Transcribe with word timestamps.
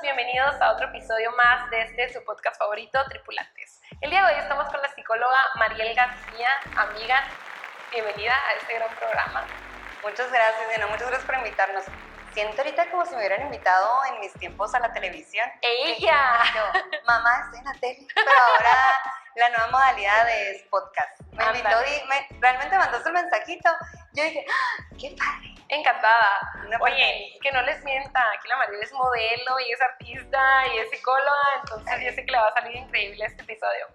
bienvenidos 0.00 0.58
a 0.62 0.72
otro 0.72 0.86
episodio 0.86 1.30
más 1.32 1.68
de 1.68 1.82
este 1.82 2.10
su 2.10 2.24
podcast 2.24 2.58
favorito, 2.58 2.98
Tripulantes. 3.10 3.82
El 4.00 4.08
día 4.08 4.24
de 4.24 4.32
hoy 4.32 4.40
estamos 4.40 4.66
con 4.70 4.80
la 4.80 4.88
psicóloga 4.88 5.36
Mariel 5.58 5.94
García, 5.94 6.48
amiga. 6.74 7.22
Bienvenida 7.92 8.32
a 8.32 8.52
este 8.54 8.74
gran 8.76 8.88
programa. 8.94 9.44
Muchas 10.02 10.32
gracias, 10.32 10.68
Diana, 10.70 10.86
muchas 10.86 11.08
gracias 11.08 11.26
por 11.26 11.34
invitarnos. 11.36 11.84
Siento 12.34 12.62
ahorita 12.62 12.90
como 12.90 13.06
si 13.06 13.12
me 13.12 13.18
hubieran 13.18 13.42
invitado 13.42 14.04
en 14.06 14.18
mis 14.18 14.32
tiempos 14.34 14.74
a 14.74 14.80
la 14.80 14.92
televisión. 14.92 15.48
¡Ella! 15.62 16.42
Yo, 16.52 16.64
mamá, 17.06 17.44
estoy 17.44 17.60
en 17.60 17.64
la 17.64 17.74
tele, 17.74 18.06
pero 18.12 18.28
ahora 18.28 18.76
la 19.36 19.48
nueva 19.50 19.66
modalidad 19.70 20.28
es 20.28 20.62
podcast. 20.64 21.20
Me 21.30 21.44
invitó 21.44 21.68
Ándale. 21.68 21.96
y 21.96 22.08
me, 22.08 22.40
realmente 22.40 22.76
mandaste 22.76 23.08
el 23.08 23.14
mensajito. 23.14 23.70
Yo 24.14 24.24
dije, 24.24 24.44
¡Ah, 24.50 24.84
qué 24.98 25.16
padre. 25.16 25.54
Encantada. 25.68 26.52
Una 26.66 26.76
Oye, 26.80 27.38
que 27.40 27.52
no 27.52 27.62
les 27.62 27.82
mienta, 27.84 28.20
aquí 28.36 28.48
la 28.48 28.56
Mariel 28.56 28.82
es 28.82 28.92
modelo 28.92 29.60
y 29.60 29.72
es 29.72 29.80
artista 29.80 30.66
y 30.74 30.78
es 30.78 30.90
psicóloga, 30.90 31.30
entonces 31.60 32.00
yo 32.04 32.12
sé 32.12 32.26
que 32.26 32.32
le 32.32 32.38
va 32.38 32.48
a 32.48 32.54
salir 32.54 32.76
increíble 32.76 33.24
este 33.24 33.42
episodio. 33.42 33.86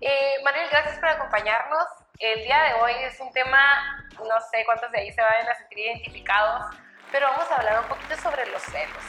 Eh, 0.00 0.40
Mariel, 0.42 0.68
gracias 0.70 0.98
por 0.98 1.08
acompañarnos. 1.10 1.84
El 2.18 2.42
día 2.44 2.62
de 2.62 2.74
hoy 2.74 2.92
es 3.02 3.20
un 3.20 3.30
tema, 3.32 4.06
no 4.18 4.40
sé 4.50 4.64
cuántos 4.64 4.90
de 4.90 5.00
ahí 5.00 5.12
se 5.12 5.20
vayan 5.20 5.48
a 5.48 5.54
sentir 5.54 5.78
identificados, 5.78 6.74
pero 7.14 7.28
vamos 7.28 7.48
a 7.48 7.54
hablar 7.58 7.80
un 7.80 7.86
poquito 7.88 8.16
sobre 8.16 8.44
los 8.46 8.60
celos. 8.60 9.04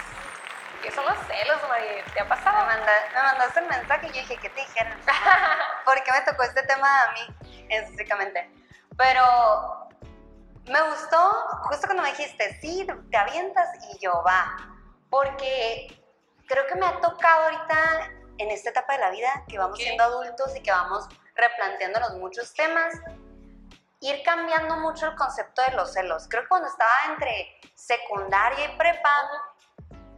¿Qué 0.83 0.91
son 0.91 1.03
los 1.05 1.17
celos, 1.25 1.57
Mariel? 1.67 2.05
¿Te 2.13 2.19
ha 2.19 2.23
Me, 2.23 2.29
pasado? 2.29 2.63
manda- 2.67 3.03
me 3.15 3.23
mandaste 3.23 3.59
el 3.61 3.65
mensaje 3.65 4.05
y 4.05 4.09
yo 4.09 4.15
dije, 4.21 4.37
¿qué 4.37 4.49
te 4.51 4.61
dijeron? 4.61 4.93
¿Por 5.85 6.03
qué 6.03 6.11
me 6.11 6.21
tocó 6.21 6.43
este 6.43 6.61
tema 6.67 6.87
a 7.01 7.11
mí 7.13 7.35
específicamente? 7.69 8.47
Pero 8.95 9.89
me 10.67 10.81
gustó 10.83 11.31
justo 11.63 11.87
cuando 11.87 12.03
me 12.03 12.09
dijiste, 12.11 12.59
sí, 12.61 12.85
te 13.09 13.17
avientas 13.17 13.69
y 13.91 13.97
yo 13.97 14.21
va. 14.23 14.55
Porque 15.09 15.87
creo 16.47 16.67
que 16.67 16.75
me 16.75 16.85
ha 16.85 17.01
tocado 17.01 17.45
ahorita 17.45 18.11
en 18.37 18.51
esta 18.51 18.69
etapa 18.69 18.93
de 18.93 18.99
la 18.99 19.09
vida 19.09 19.43
que 19.47 19.57
vamos 19.57 19.79
siendo 19.79 20.03
adultos 20.03 20.55
y 20.55 20.61
que 20.61 20.69
vamos 20.69 21.07
replanteándonos 21.33 22.13
muchos 22.17 22.53
temas, 22.53 22.93
ir 24.09 24.23
cambiando 24.23 24.77
mucho 24.77 25.07
el 25.07 25.15
concepto 25.15 25.61
de 25.63 25.71
los 25.71 25.93
celos. 25.93 26.27
Creo 26.29 26.43
que 26.43 26.49
cuando 26.49 26.67
estaba 26.67 26.91
entre 27.07 27.59
secundaria 27.75 28.65
y 28.65 28.77
prepa, 28.77 29.29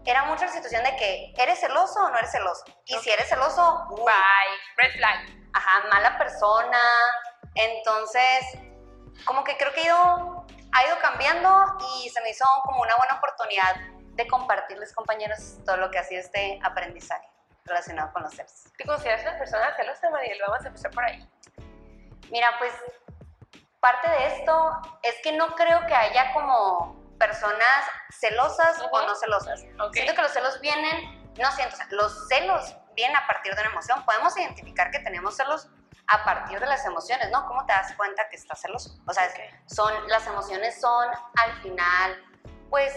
era 0.06 0.24
mucho 0.24 0.46
la 0.46 0.52
situación 0.52 0.84
de 0.84 0.96
que 0.96 1.34
eres 1.38 1.60
celoso 1.60 2.00
o 2.02 2.10
no 2.10 2.18
eres 2.18 2.32
celoso. 2.32 2.64
Y 2.86 2.96
si 2.98 3.10
eres 3.10 3.28
celoso, 3.28 3.88
uy, 3.90 4.02
Bye, 4.04 4.58
red 4.78 4.94
flag. 4.94 5.20
ajá, 5.54 5.88
mala 5.90 6.18
persona. 6.18 6.80
Entonces, 7.56 8.58
como 9.26 9.44
que 9.44 9.58
creo 9.58 9.74
que 9.74 9.82
ha 9.82 9.86
ido, 9.86 10.46
ha 10.74 10.86
ido 10.86 11.00
cambiando 11.02 11.78
y 11.96 12.10
se 12.10 12.22
me 12.22 12.30
hizo 12.30 12.46
como 12.64 12.82
una 12.82 12.96
buena 12.96 13.16
oportunidad 13.16 13.76
de 14.14 14.28
compartirles, 14.28 14.94
compañeros, 14.94 15.58
todo 15.66 15.78
lo 15.78 15.92
que 15.92 16.00
ha 16.00 16.04
sido 16.04 16.22
este 16.22 16.60
aprendizaje 16.64 17.28
relacionado 17.66 18.14
con 18.14 18.24
los 18.24 18.34
celos. 18.34 18.64
¿Te 18.78 18.86
consideras 18.86 19.22
una 19.24 19.38
persona 19.38 19.76
celosa, 19.76 20.10
Mariel? 20.10 20.40
Vamos 20.48 20.64
a 20.64 20.68
empezar 20.68 20.92
por 20.92 21.04
ahí. 21.04 21.30
Mira, 22.30 22.48
pues 22.60 22.74
parte 23.80 24.10
de 24.10 24.28
esto 24.28 24.82
es 25.04 25.16
que 25.24 25.34
no 25.34 25.56
creo 25.56 25.86
que 25.86 25.96
haya 25.96 26.34
como 26.34 26.96
personas 27.18 27.86
celosas 28.10 28.82
o 28.92 29.02
no 29.02 29.16
celosas. 29.16 29.62
Siento 29.92 30.14
que 30.14 30.22
los 30.22 30.32
celos 30.32 30.60
vienen, 30.62 31.34
no 31.36 31.52
siento, 31.52 31.76
o 31.76 31.78
sea, 31.78 31.88
los 31.92 32.28
celos 32.28 32.76
vienen 32.96 33.16
a 33.16 33.28
partir 33.28 33.54
de 33.54 33.62
una 33.62 33.72
emoción. 33.72 34.04
Podemos 34.06 34.38
identificar 34.38 34.92
que 34.92 35.00
tenemos 35.00 35.36
celos 35.36 35.68
a 36.08 36.24
partir 36.24 36.60
de 36.60 36.66
las 36.66 36.86
emociones, 36.86 37.30
¿no? 37.32 37.46
¿Cómo 37.48 37.66
te 37.66 37.74
das 37.74 37.94
cuenta 37.96 38.28
que 38.30 38.38
estás 38.38 38.62
celoso? 38.62 38.98
O 39.08 39.14
sea, 39.14 39.30
son, 39.66 39.94
las 40.08 40.26
emociones 40.26 40.80
son 40.80 41.08
al 41.36 41.54
final, 41.62 42.24
pues, 42.70 42.94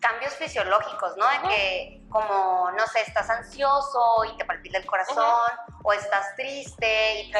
cambios 0.00 0.34
fisiológicos, 0.34 1.16
¿no? 1.16 1.28
De 1.28 1.38
Ujú. 1.38 1.48
que, 1.48 2.02
como, 2.10 2.70
no 2.72 2.86
sé, 2.86 3.00
estás 3.02 3.28
ansioso 3.30 4.24
y 4.24 4.36
te 4.36 4.44
palpita 4.44 4.78
el 4.78 4.86
corazón, 4.86 5.50
o 5.82 5.92
estás 5.92 6.34
triste 6.36 7.22
y 7.22 7.32
te. 7.32 7.38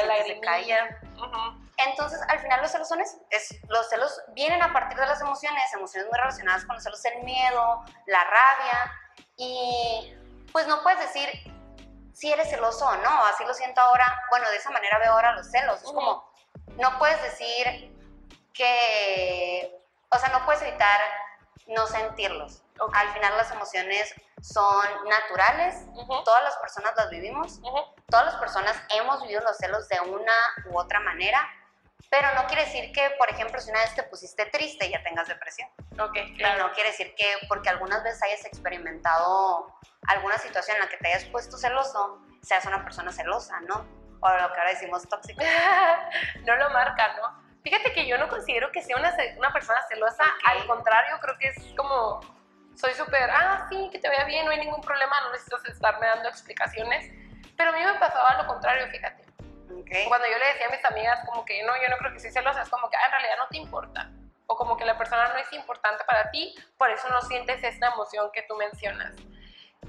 Ujú. 1.17 1.69
Entonces, 1.77 2.19
al 2.27 2.39
final 2.39 2.61
los 2.61 2.71
celos 2.71 2.87
son. 2.87 2.99
Es, 2.99 3.59
los 3.67 3.89
celos 3.89 4.21
vienen 4.29 4.61
a 4.61 4.73
partir 4.73 4.97
de 4.97 5.05
las 5.07 5.21
emociones, 5.21 5.73
emociones 5.73 6.09
muy 6.09 6.19
relacionadas 6.19 6.65
con 6.65 6.75
los 6.75 6.83
celos, 6.83 7.03
el 7.05 7.23
miedo, 7.23 7.83
la 8.07 8.23
rabia. 8.23 8.93
Y 9.37 10.13
pues 10.51 10.67
no 10.67 10.81
puedes 10.83 10.99
decir 10.99 11.29
si 12.13 12.31
eres 12.31 12.49
celoso 12.49 12.85
o 12.85 12.97
no, 12.97 13.25
así 13.25 13.45
lo 13.45 13.53
siento 13.53 13.79
ahora. 13.79 14.21
Bueno, 14.29 14.49
de 14.49 14.57
esa 14.57 14.71
manera 14.71 14.99
veo 14.99 15.13
ahora 15.13 15.31
los 15.33 15.49
celos. 15.49 15.77
Es 15.77 15.83
como, 15.83 16.29
no 16.75 16.99
puedes 16.99 17.21
decir 17.21 17.95
que, 18.53 19.81
o 20.09 20.19
sea, 20.19 20.29
no 20.29 20.45
puedes 20.45 20.61
evitar 20.61 20.99
no 21.67 21.87
sentirlos. 21.87 22.63
Al 22.93 23.09
final 23.13 23.37
las 23.37 23.51
emociones 23.51 24.13
son 24.41 24.85
naturales, 25.07 25.75
todas 26.23 26.43
las 26.43 26.55
personas 26.57 26.93
las 26.95 27.09
vivimos 27.09 27.59
todas 28.09 28.25
las 28.25 28.35
personas 28.35 28.75
hemos 28.95 29.21
vivido 29.21 29.41
los 29.41 29.57
celos 29.57 29.87
de 29.87 29.99
una 30.01 30.33
u 30.65 30.77
otra 30.77 30.99
manera, 30.99 31.47
pero 32.09 32.27
no 32.33 32.47
quiere 32.47 32.65
decir 32.65 32.91
que, 32.91 33.11
por 33.17 33.29
ejemplo, 33.29 33.59
si 33.61 33.69
una 33.69 33.81
vez 33.81 33.93
te 33.93 34.03
pusiste 34.03 34.45
triste 34.47 34.89
ya 34.89 35.03
tengas 35.03 35.27
depresión. 35.27 35.69
Ok, 35.99 36.15
Y 36.15 36.37
claro. 36.37 36.67
no 36.67 36.73
quiere 36.73 36.89
decir 36.89 37.13
que 37.15 37.35
porque 37.47 37.69
algunas 37.69 38.03
veces 38.03 38.23
hayas 38.23 38.45
experimentado 38.45 39.71
alguna 40.07 40.37
situación 40.39 40.77
en 40.77 40.83
la 40.83 40.89
que 40.89 40.97
te 40.97 41.07
hayas 41.07 41.25
puesto 41.25 41.57
celoso, 41.57 42.19
seas 42.41 42.65
una 42.65 42.83
persona 42.83 43.11
celosa, 43.11 43.59
¿no? 43.61 43.85
O 44.21 44.29
lo 44.29 44.53
que 44.53 44.59
ahora 44.59 44.71
decimos 44.71 45.07
tóxico. 45.07 45.43
no 46.45 46.55
lo 46.55 46.69
marca, 46.71 47.15
¿no? 47.17 47.48
Fíjate 47.63 47.93
que 47.93 48.07
yo 48.07 48.17
no 48.17 48.27
considero 48.29 48.71
que 48.71 48.81
sea 48.81 48.97
una, 48.97 49.13
una 49.37 49.51
persona 49.51 49.79
celosa, 49.89 50.23
Ok. 50.23 50.41
al 50.45 50.65
contrario, 50.67 51.17
creo 51.21 51.37
que 51.37 51.47
es 51.49 51.73
como, 51.75 52.21
soy 52.75 52.93
súper, 52.93 53.29
ah, 53.31 53.67
sí, 53.69 53.89
que 53.91 53.99
te 53.99 54.09
vea 54.09 54.23
bien, 54.25 54.45
no 54.45 54.51
hay 54.51 54.59
ningún 54.59 54.81
problema, 54.81 55.19
no 55.21 55.31
necesitas 55.31 55.65
estarme 55.65 56.07
dando 56.07 56.29
explicaciones, 56.29 57.11
pero 57.57 57.71
a 57.71 57.73
mí 57.73 57.83
me 57.83 57.93
pasaba 57.95 58.41
lo 58.41 58.47
contrario, 58.47 58.87
fíjate. 58.89 59.23
¿ok? 59.69 60.07
Cuando 60.07 60.27
yo 60.27 60.37
le 60.37 60.45
decía 60.47 60.67
a 60.67 60.71
mis 60.71 60.85
amigas 60.85 61.19
como 61.25 61.43
que 61.43 61.61
no, 61.63 61.73
yo 61.81 61.89
no 61.89 61.97
creo 61.97 62.13
que 62.13 62.19
soy 62.19 62.31
celosa, 62.31 62.61
es 62.61 62.69
como 62.69 62.89
que 62.89 62.95
ah, 62.95 63.05
en 63.05 63.11
realidad 63.11 63.35
no 63.37 63.47
te 63.49 63.57
importa, 63.57 64.09
o 64.47 64.55
como 64.55 64.77
que 64.77 64.85
la 64.85 64.97
persona 64.97 65.27
no 65.27 65.37
es 65.37 65.51
importante 65.53 66.03
para 66.05 66.31
ti, 66.31 66.55
por 66.77 66.89
eso 66.89 67.09
no 67.09 67.21
sientes 67.21 67.61
esta 67.63 67.87
emoción 67.87 68.31
que 68.31 68.43
tú 68.43 68.55
mencionas. 68.55 69.13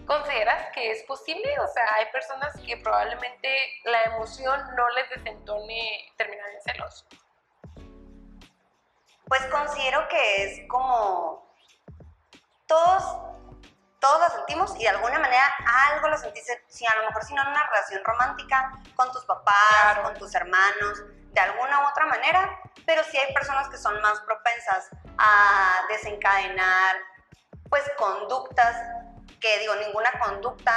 ¿Consideras 0.06 0.70
que 0.72 0.90
es 0.90 1.02
posible? 1.04 1.58
O 1.60 1.66
sea, 1.68 1.84
hay 1.94 2.06
personas 2.06 2.52
que 2.66 2.76
probablemente 2.78 3.56
la 3.84 4.04
emoción 4.04 4.60
no 4.76 4.88
les 4.90 5.08
desentone 5.10 6.12
terminar 6.16 6.48
en 6.50 6.60
celos. 6.62 7.06
Pues 9.30 9.46
considero 9.46 10.08
que 10.08 10.42
es 10.42 10.68
como 10.68 11.54
todos, 12.66 13.04
todos 14.00 14.20
la 14.20 14.28
sentimos 14.28 14.74
y 14.76 14.82
de 14.82 14.88
alguna 14.88 15.20
manera 15.20 15.44
algo 15.92 16.08
lo 16.08 16.18
sentiste, 16.18 16.64
si 16.66 16.84
a 16.84 16.96
lo 16.96 17.04
mejor 17.04 17.22
si 17.22 17.34
no 17.34 17.42
en 17.42 17.48
una 17.48 17.64
relación 17.64 18.02
romántica 18.04 18.72
con 18.96 19.12
tus 19.12 19.24
papás, 19.26 19.54
Claro. 19.82 20.02
con 20.02 20.14
tus 20.14 20.34
hermanos, 20.34 21.04
de 21.32 21.40
alguna 21.40 21.78
u 21.78 21.88
otra 21.90 22.06
manera, 22.06 22.58
pero 22.84 23.04
sí 23.04 23.18
hay 23.18 23.32
personas 23.32 23.68
que 23.68 23.78
son 23.78 24.00
más 24.00 24.20
propensas 24.22 24.90
a 25.16 25.82
desencadenar 25.88 26.96
pues 27.68 27.84
conductas 27.98 28.76
que 29.38 29.58
digo, 29.58 29.74
ninguna 29.76 30.10
conducta 30.18 30.72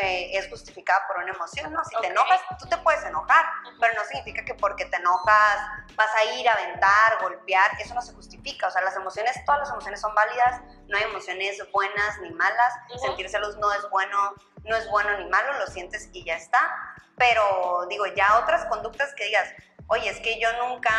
eh, 0.00 0.30
es 0.38 0.48
justificada 0.48 1.06
por 1.06 1.18
una 1.18 1.32
emoción, 1.32 1.72
¿no? 1.72 1.84
Si 1.84 1.96
te 2.00 2.06
enojas, 2.06 2.40
tú 2.58 2.68
te 2.68 2.76
puedes 2.78 3.04
enojar, 3.04 3.44
pero 3.80 3.94
no 3.94 4.04
significa 4.04 4.44
que 4.44 4.54
porque 4.54 4.84
te 4.84 4.96
enojas 4.96 5.58
vas 5.96 6.10
a 6.14 6.24
ir 6.36 6.48
a 6.48 6.52
aventar, 6.52 7.18
golpear, 7.20 7.72
eso 7.80 7.94
no 7.94 8.02
se 8.02 8.14
justifica. 8.14 8.68
O 8.68 8.70
sea, 8.70 8.82
las 8.82 8.96
emociones, 8.96 9.36
todas 9.44 9.60
las 9.60 9.70
emociones 9.70 10.00
son 10.00 10.14
válidas, 10.14 10.60
no 10.86 10.96
hay 10.96 11.04
emociones 11.04 11.60
buenas 11.72 12.18
ni 12.20 12.30
malas, 12.30 12.74
sentir 13.04 13.28
celos 13.28 13.56
no 13.58 13.72
es 13.72 13.88
bueno, 13.90 14.34
no 14.64 14.76
es 14.76 14.88
bueno 14.90 15.18
ni 15.18 15.26
malo, 15.26 15.58
lo 15.58 15.66
sientes 15.66 16.08
y 16.12 16.24
ya 16.24 16.36
está. 16.36 16.94
Pero 17.16 17.86
digo, 17.88 18.06
ya 18.06 18.38
otras 18.38 18.64
conductas 18.66 19.12
que 19.14 19.24
digas, 19.24 19.52
oye, 19.88 20.08
es 20.08 20.20
que 20.20 20.38
yo 20.38 20.48
nunca 20.64 20.90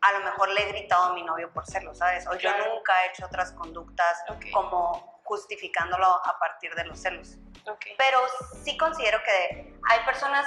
a 0.00 0.12
lo 0.12 0.20
mejor 0.20 0.48
le 0.50 0.62
he 0.62 0.68
gritado 0.68 1.04
a 1.04 1.14
mi 1.14 1.22
novio 1.22 1.52
por 1.52 1.66
celos, 1.66 1.98
¿sabes? 1.98 2.26
O 2.28 2.34
yo 2.36 2.50
nunca 2.58 2.92
he 3.02 3.08
hecho 3.08 3.26
otras 3.26 3.52
conductas 3.52 4.24
como 4.52 5.15
justificándolo 5.26 6.06
a 6.06 6.38
partir 6.38 6.74
de 6.74 6.84
los 6.84 7.00
celos. 7.00 7.36
Pero 7.98 8.20
sí 8.64 8.76
considero 8.78 9.18
que 9.24 9.74
hay 9.90 10.04
personas 10.04 10.46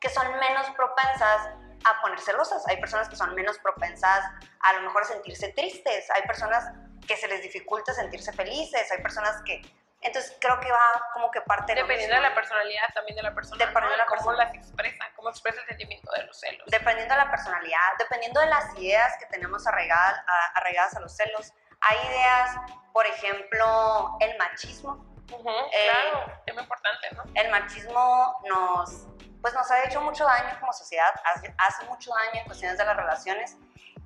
que 0.00 0.08
son 0.08 0.26
menos 0.38 0.66
propensas 0.70 1.50
a 1.84 2.00
poner 2.00 2.20
celosas, 2.20 2.66
hay 2.68 2.78
personas 2.78 3.08
que 3.08 3.16
son 3.16 3.34
menos 3.34 3.58
propensas 3.58 4.24
a 4.60 4.72
lo 4.74 4.82
mejor 4.82 5.02
a 5.02 5.06
sentirse 5.06 5.52
tristes, 5.52 6.10
hay 6.10 6.22
personas 6.22 6.64
que 7.06 7.16
se 7.16 7.26
les 7.26 7.42
dificulta 7.42 7.92
sentirse 7.92 8.32
felices, 8.32 8.90
hay 8.90 9.02
personas 9.02 9.42
que... 9.44 9.60
Entonces 10.02 10.34
creo 10.40 10.58
que 10.60 10.70
va 10.70 11.10
como 11.12 11.30
que 11.30 11.42
parte 11.42 11.74
de 11.74 11.82
Dependiendo 11.82 12.16
de 12.16 12.22
la 12.22 12.34
personalidad 12.34 12.86
también 12.94 13.16
de 13.16 13.22
la 13.22 13.34
persona, 13.34 13.58
Dependiendo 13.58 13.88
¿no? 13.88 13.92
de 13.92 13.98
la 13.98 14.06
cómo 14.06 14.30
persona. 14.30 14.44
las 14.44 14.54
expresa, 14.54 15.04
cómo 15.14 15.28
expresa 15.28 15.60
el 15.60 15.66
sentimiento 15.66 16.10
de 16.12 16.22
los 16.24 16.40
celos. 16.40 16.66
dependiendo 16.68 17.14
de 17.14 17.20
la 17.20 17.30
personalidad, 17.30 17.88
dependiendo 17.98 18.40
de 18.40 18.46
las 18.46 18.78
ideas 18.78 19.12
que 19.18 19.26
tenemos 19.26 19.66
arraigadas 19.66 20.96
a 20.96 21.00
los 21.00 21.14
celos. 21.14 21.52
Hay 21.80 21.96
ideas, 22.08 22.50
por 22.92 23.06
ejemplo, 23.06 24.16
el 24.20 24.36
machismo. 24.38 25.04
Ujú, 25.32 25.48
Eh, 25.48 25.90
claro, 26.10 26.32
tema 26.44 26.62
importante, 26.62 27.08
¿no? 27.14 27.22
El 27.34 27.50
machismo 27.50 28.36
nos, 28.48 29.06
pues 29.40 29.54
nos 29.54 29.70
ha 29.70 29.84
hecho 29.84 30.00
mucho 30.00 30.24
daño 30.24 30.58
como 30.58 30.72
sociedad, 30.72 31.12
hace, 31.24 31.54
hace 31.58 31.84
mucho 31.86 32.10
daño 32.10 32.40
en 32.40 32.44
cuestiones 32.46 32.76
de 32.76 32.84
las 32.84 32.96
relaciones 32.96 33.56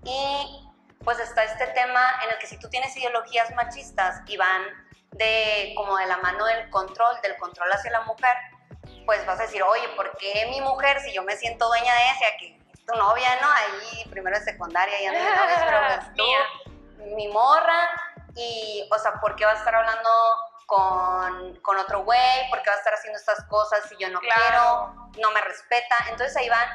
y 0.05 0.69
pues 1.03 1.19
está 1.19 1.44
este 1.44 1.67
tema 1.69 2.21
en 2.25 2.31
el 2.31 2.38
que 2.38 2.47
si 2.47 2.59
tú 2.59 2.69
tienes 2.69 2.94
ideologías 2.97 3.50
machistas 3.55 4.21
y 4.26 4.37
van 4.37 4.62
de 5.12 5.73
como 5.76 5.97
de 5.97 6.06
la 6.06 6.19
mano 6.19 6.44
del 6.44 6.69
control, 6.71 7.21
del 7.23 7.37
control 7.38 7.73
hacia 7.73 7.91
la 7.91 8.00
mujer, 8.03 8.37
pues 9.06 9.25
vas 9.26 9.38
a 9.38 9.43
decir, 9.44 9.62
oye, 9.62 9.88
¿por 9.97 10.17
qué 10.19 10.47
mi 10.50 10.61
mujer, 10.61 11.00
si 11.00 11.12
yo 11.12 11.23
me 11.23 11.37
siento 11.37 11.67
dueña 11.69 11.94
de 11.94 12.03
ella, 12.03 12.37
que 12.38 12.61
es 12.73 12.85
tu 12.85 12.94
novia, 12.97 13.29
¿no? 13.41 13.49
Ahí 13.50 14.05
primero 14.11 14.38
de 14.38 14.44
secundaria 14.44 15.00
y 15.00 15.06
antes 15.06 15.25
de 15.25 15.31
novios, 15.37 15.59
pero 15.65 15.79
pues 15.87 16.15
tú, 16.17 16.25
mi 17.04 17.28
morra, 17.28 17.88
y, 18.34 18.88
o 18.92 18.98
sea, 18.98 19.14
¿por 19.20 19.36
qué 19.36 19.44
vas 19.44 19.56
a 19.56 19.58
estar 19.58 19.74
hablando 19.74 20.10
con, 20.66 21.56
con 21.60 21.76
otro 21.78 22.02
güey? 22.04 22.50
¿Por 22.50 22.62
qué 22.62 22.70
vas 22.70 22.76
a 22.76 22.80
estar 22.80 22.94
haciendo 22.94 23.18
estas 23.18 23.44
cosas 23.44 23.84
si 23.88 23.96
yo 23.98 24.08
no 24.10 24.18
Claro. 24.20 24.40
quiero? 24.40 25.10
No 25.22 25.30
me 25.32 25.40
respeta. 25.42 25.94
Entonces 26.08 26.36
ahí 26.36 26.48
van 26.48 26.68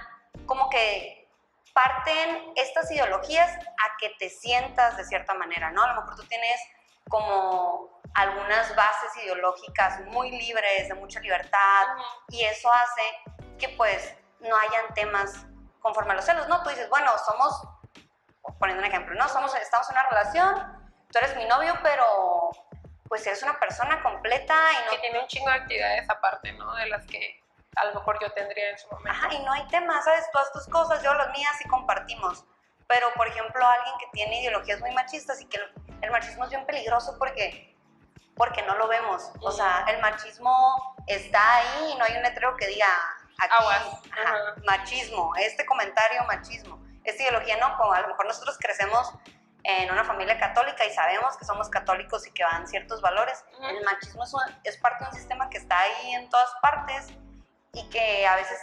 como 0.46 0.70
que 0.70 1.28
parten 1.74 2.54
estas 2.56 2.90
ideologías 2.92 3.52
a 3.56 3.98
que 4.00 4.10
te 4.20 4.30
sientas 4.30 4.98
de 4.98 5.04
cierta 5.06 5.34
manera, 5.34 5.72
¿no? 5.72 5.84
A 5.84 5.88
lo 5.94 6.02
mejor 6.02 6.16
tú 6.16 6.24
tienes 6.28 6.60
como 7.10 8.02
algunas 8.16 8.76
bases 8.76 9.16
ideológicas 9.24 10.00
muy 10.08 10.32
libres, 10.32 10.88
de 10.88 10.94
mucha 10.96 11.20
libertad, 11.20 11.88
y 12.30 12.44
eso 12.44 12.72
hace 12.74 13.02
que 13.58 13.70
pues 13.70 14.16
no 14.40 14.56
hayan 14.56 14.94
temas 14.94 15.46
conforme 15.82 16.14
a 16.14 16.16
los 16.16 16.26
celos, 16.26 16.48
¿no? 16.48 16.62
Tú 16.64 16.70
dices, 16.70 16.90
bueno, 16.90 17.12
somos, 17.26 17.62
poniendo 18.60 18.84
un 18.84 18.90
ejemplo, 18.90 19.16
¿no? 19.16 19.28
Somos, 19.30 19.54
estamos 19.56 19.90
en 19.90 19.96
una 19.96 20.10
relación, 20.10 20.92
tú 21.12 21.18
eres 21.20 21.36
mi 21.36 21.46
novio, 21.46 21.74
pero 21.84 22.52
pues 23.08 23.26
eres 23.26 23.42
una 23.44 23.60
persona 23.60 24.02
completa 24.04 24.56
y 24.72 24.90
Que 24.90 24.96
no, 24.96 25.02
tiene 25.02 25.20
un 25.20 25.28
chingo 25.28 25.50
de 25.50 25.56
actividades 25.56 26.10
aparte, 26.10 26.54
¿no? 26.54 26.74
De 26.76 26.88
las 26.88 27.06
que 27.06 27.44
a 27.76 27.86
lo 27.86 27.96
mejor 27.96 28.20
yo 28.22 28.32
tendría 28.34 28.72
en 28.72 28.78
su 28.78 28.88
momento. 28.90 29.12
ajá, 29.12 29.34
y 29.34 29.40
no 29.44 29.52
hay 29.52 29.68
temas, 29.68 30.04
¿sabes? 30.06 30.26
Todas 30.32 30.52
tus 30.52 30.68
cosas, 30.68 31.02
yo 31.04 31.14
las 31.14 31.30
mías 31.32 31.56
y 31.64 31.68
compartimos. 31.68 32.46
Pero, 32.88 33.12
por 33.14 33.28
ejemplo, 33.28 33.66
alguien 33.66 33.96
que 34.00 34.08
tiene 34.12 34.42
ideologías 34.42 34.80
muy 34.80 34.92
machistas 34.92 35.40
y 35.42 35.46
que 35.46 35.58
el, 35.58 35.72
el 36.02 36.12
machismo 36.12 36.44
es 36.44 36.50
bien 36.50 36.66
peligroso 36.66 37.16
porque, 37.20 37.76
porque 38.36 38.62
no 38.64 38.76
lo 38.76 38.88
vemos. 38.88 39.32
O 39.42 39.52
sea, 39.52 39.86
el 39.88 40.02
machismo 40.02 40.96
está 41.08 41.56
ahí 41.58 41.92
y 41.92 41.96
no 41.98 42.06
hay 42.06 42.18
un 42.18 42.24
letrero 42.24 42.56
que 42.58 42.68
diga 42.68 42.88
aquí, 43.40 43.66
Ajá. 44.12 44.56
machismo, 44.66 45.32
este 45.38 45.66
comentario 45.66 46.24
machismo. 46.26 46.80
Esta 47.04 47.24
ideología 47.24 47.58
no, 47.58 47.78
como 47.78 47.94
a 47.94 48.02
lo 48.02 48.10
mejor 48.10 48.26
nosotros 48.26 48.58
crecemos 48.60 49.14
en 49.64 49.92
una 49.92 50.04
familia 50.04 50.38
católica 50.40 50.86
y 50.86 50.94
sabemos 50.94 51.38
que 51.38 51.46
somos 51.46 51.70
católicos 51.70 52.26
y 52.28 52.32
que 52.32 52.44
van 52.44 52.68
ciertos 52.68 53.02
valores. 53.02 53.44
El 53.62 53.84
machismo 53.84 54.24
es, 54.24 54.34
es 54.64 54.78
parte 54.78 55.04
de 55.04 55.10
un 55.10 55.16
sistema 55.16 55.50
que 55.50 55.58
está 55.58 55.80
ahí 55.80 56.14
en 56.14 56.30
todas 56.30 56.50
partes 56.62 57.08
y 57.74 57.90
que 57.90 58.26
a 58.26 58.36
veces 58.36 58.58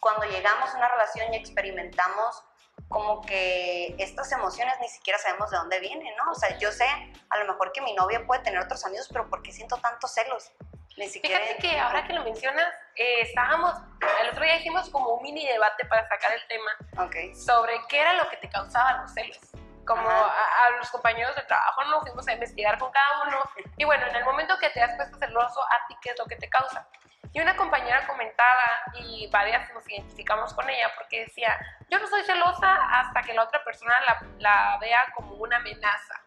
cuando 0.00 0.24
llegamos 0.26 0.70
a 0.74 0.76
una 0.76 0.88
relación 0.88 1.32
y 1.32 1.36
experimentamos 1.36 2.44
como 2.88 3.22
que 3.22 3.94
estas 3.98 4.30
emociones 4.32 4.74
ni 4.80 4.88
siquiera 4.88 5.18
sabemos 5.18 5.50
de 5.50 5.56
dónde 5.56 5.80
vienen, 5.80 6.14
¿no? 6.16 6.32
O 6.32 6.34
sea, 6.34 6.58
yo 6.58 6.70
sé 6.72 6.86
a 7.30 7.38
lo 7.38 7.46
mejor 7.46 7.72
que 7.72 7.80
mi 7.80 7.94
novia 7.94 8.26
puede 8.26 8.42
tener 8.42 8.60
otros 8.60 8.84
amigos, 8.84 9.08
pero 9.10 9.28
¿por 9.28 9.42
qué 9.42 9.52
siento 9.52 9.76
tantos 9.78 10.12
celos? 10.12 10.52
Ni 10.96 11.08
siquiera... 11.08 11.38
Fíjate 11.44 11.58
que 11.68 11.78
ahora 11.80 12.06
que 12.06 12.12
lo 12.12 12.22
mencionas, 12.24 12.66
eh, 12.96 13.20
estábamos, 13.22 13.74
el 14.22 14.28
otro 14.30 14.44
día 14.44 14.56
hicimos 14.56 14.90
como 14.90 15.14
un 15.14 15.22
mini 15.22 15.46
debate 15.46 15.84
para 15.86 16.06
sacar 16.08 16.32
el 16.32 16.46
tema 16.48 17.04
Ok. 17.04 17.34
sobre 17.34 17.74
qué 17.88 18.00
era 18.00 18.12
lo 18.14 18.28
que 18.28 18.36
te 18.36 18.48
causaba 18.48 18.98
los 18.98 19.12
celos. 19.14 19.38
Como 19.86 20.08
a, 20.08 20.28
a 20.66 20.70
los 20.78 20.90
compañeros 20.90 21.34
de 21.34 21.42
trabajo 21.42 21.82
nos 21.84 22.02
fuimos 22.02 22.28
a 22.28 22.32
investigar 22.34 22.78
con 22.78 22.92
cada 22.92 23.22
uno. 23.22 23.38
Y 23.76 23.84
bueno, 23.84 24.06
en 24.06 24.14
el 24.16 24.24
momento 24.24 24.56
que 24.58 24.70
te 24.70 24.80
has 24.80 24.94
puesto 24.94 25.18
celoso, 25.18 25.60
¿a 25.62 25.86
ti 25.88 25.96
qué 26.02 26.10
es 26.10 26.18
lo 26.18 26.26
que 26.26 26.36
te 26.36 26.48
causa? 26.48 26.86
Y 27.32 27.40
una 27.40 27.56
compañera 27.56 28.06
comentaba, 28.06 28.62
y 28.94 29.28
varias 29.30 29.72
nos 29.72 29.88
identificamos 29.88 30.52
con 30.52 30.68
ella, 30.68 30.92
porque 30.94 31.20
decía, 31.20 31.58
yo 31.88 31.98
no 31.98 32.06
soy 32.06 32.22
celosa 32.24 32.76
hasta 32.90 33.22
que 33.22 33.32
la 33.32 33.44
otra 33.44 33.64
persona 33.64 33.94
la, 34.06 34.20
la 34.38 34.78
vea 34.78 35.00
como 35.14 35.34
una 35.36 35.56
amenaza. 35.56 36.20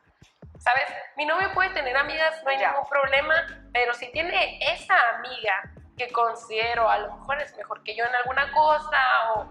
¿Sabes? 0.60 0.86
Mi 1.16 1.26
novio 1.26 1.52
puede 1.54 1.70
tener 1.72 1.96
amigas, 1.98 2.42
no 2.44 2.50
hay 2.50 2.58
Ya. 2.60 2.72
ningún 2.72 2.88
problema, 2.88 3.36
pero 3.74 3.94
si 3.94 4.12
tiene 4.12 4.60
esa 4.74 4.96
amiga 5.16 5.72
que 5.98 6.12
considero 6.12 6.90
a 6.90 6.98
lo 7.00 7.14
mejor 7.16 7.42
es 7.42 7.56
mejor 7.58 7.84
que 7.84 7.96
yo 7.96 8.06
en 8.06 8.16
alguna 8.16 8.52
cosa, 8.52 9.34
o, 9.36 9.48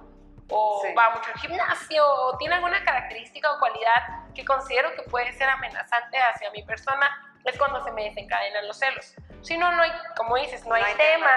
o 0.51 0.81
Sí. 0.83 0.93
va 0.95 1.11
mucho 1.11 1.31
al 1.33 1.39
gimnasio, 1.41 2.07
o 2.07 2.37
tiene 2.39 2.55
alguna 2.57 2.83
característica 2.85 3.53
o 3.53 3.59
cualidad 3.59 4.33
que 4.35 4.45
considero 4.45 4.93
que 4.95 5.03
puede 5.05 5.33
ser 5.33 5.49
amenazante 5.49 6.19
hacia 6.21 6.51
mi 6.51 6.63
persona, 6.63 7.09
es 7.45 7.57
cuando 7.59 7.83
se 7.85 7.93
me 7.93 8.05
desencadenan 8.05 8.67
los 8.67 8.79
celos. 8.79 9.15
Si 9.43 9.57
no, 9.59 9.71
no 9.73 9.83
hay, 9.83 9.93
como 10.17 10.37
dices, 10.37 10.65
no, 10.67 10.75
hay, 10.75 10.83
No 10.83 10.89
hay 10.89 10.95
tema. 10.97 11.37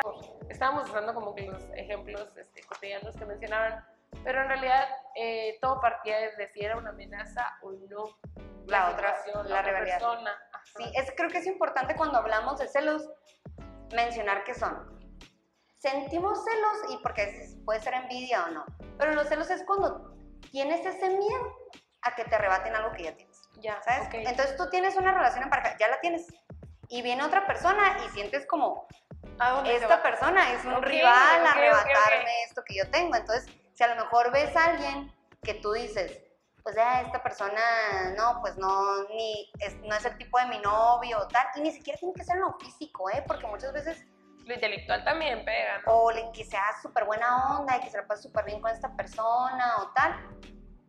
Estábamos 0.49 0.89
usando 0.89 1.13
como 1.13 1.35
que 1.35 1.43
los 1.43 1.61
ejemplos 1.75 2.35
este, 2.37 2.63
cotidianos 2.63 3.15
que 3.17 3.25
mencionaban, 3.25 3.85
pero 4.23 4.41
en 4.41 4.47
realidad 4.49 4.87
eh, 5.15 5.57
todo 5.61 5.79
partía 5.79 6.17
desde 6.19 6.47
si 6.51 6.61
era 6.63 6.77
una 6.77 6.89
amenaza 6.89 7.57
o 7.61 7.71
no. 7.89 8.03
La 8.65 8.89
otra- 8.89 9.15
situación, 9.23 9.49
la 9.49 9.59
otra 9.59 9.71
rivalidad. 9.71 9.99
persona. 9.99 10.31
Ajá. 10.53 10.63
Sí, 10.77 10.91
es, 10.95 11.13
creo 11.15 11.29
que 11.29 11.37
es 11.37 11.47
importante 11.47 11.95
cuando 11.95 12.17
hablamos 12.17 12.59
de 12.59 12.67
celos 12.67 13.09
mencionar 13.93 14.43
que 14.43 14.53
son. 14.53 14.97
Sentimos 15.77 16.43
celos 16.43 16.77
y 16.93 16.97
porque 17.03 17.55
puede 17.63 17.79
ser 17.81 17.93
envidia 17.93 18.45
o 18.45 18.47
no, 18.49 18.65
pero 18.97 19.13
los 19.13 19.27
celos 19.27 19.49
es 19.51 19.63
cuando 19.65 20.15
tienes 20.51 20.85
ese 20.85 21.09
miedo 21.11 21.55
a 22.01 22.15
que 22.15 22.25
te 22.25 22.35
arrebaten 22.35 22.75
algo 22.75 22.91
que 22.93 23.03
ya 23.03 23.15
tienes. 23.15 23.41
Ya, 23.59 23.81
¿Sabes? 23.83 24.07
ok. 24.07 24.13
Entonces 24.15 24.57
tú 24.57 24.69
tienes 24.69 24.95
una 24.97 25.13
relación 25.13 25.43
en 25.43 25.49
pareja, 25.49 25.77
ya 25.77 25.87
la 25.87 25.99
tienes. 26.01 26.27
Y 26.89 27.01
viene 27.01 27.23
otra 27.23 27.45
persona 27.45 27.97
y 28.05 28.09
sientes 28.09 28.45
como, 28.47 28.87
¿A 29.39 29.51
dónde 29.51 29.69
se 29.71 29.83
esta 29.83 30.01
persona 30.01 30.51
es 30.53 30.65
un 30.65 30.73
Ok, 30.75 30.85
rival 30.85 31.45
a 31.45 31.51
ok, 31.51 31.55
arrebatarme 31.57 32.43
esto 32.43 32.63
que 32.65 32.75
yo 32.75 32.89
tengo. 32.89 33.15
Entonces, 33.15 33.45
si 33.77 33.83
a 33.83 33.93
lo 33.93 34.03
mejor 34.03 34.31
ves 34.31 34.55
a 34.55 34.65
alguien 34.65 35.13
que 35.43 35.53
tú 35.53 35.71
dices, 35.73 36.19
pues 36.63 36.75
ya 36.75 37.01
esta 37.01 37.21
persona, 37.21 37.61
no, 38.17 38.41
pues 38.41 38.57
no, 38.57 39.03
ni, 39.09 39.51
es, 39.59 39.75
no 39.83 39.95
es 39.95 40.03
el 40.03 40.17
tipo 40.17 40.39
de 40.39 40.47
mi 40.47 40.57
novio 40.57 41.19
o 41.19 41.27
tal, 41.27 41.45
y 41.55 41.61
ni 41.61 41.71
siquiera 41.71 41.99
tiene 41.99 42.13
que 42.15 42.23
ser 42.23 42.37
lo 42.37 42.53
físico, 42.59 43.07
¿eh? 43.11 43.23
Porque 43.27 43.45
muchas 43.45 43.71
veces, 43.71 44.03
Lo 44.45 44.53
intelectual 44.55 45.03
también 45.05 45.45
pega, 45.45 45.77
¿no? 45.85 45.93
o 45.93 46.11
le- 46.11 46.31
que 46.31 46.43
sea 46.43 46.63
súper 46.81 47.05
buena 47.05 47.59
onda 47.59 47.77
y 47.77 47.81
que 47.81 47.91
se 47.91 47.97
la 47.97 48.07
pase 48.07 48.23
súper 48.23 48.45
bien 48.45 48.59
con 48.61 48.71
esta 48.71 48.95
persona 48.95 49.75
o 49.79 49.89
tal. 49.93 50.15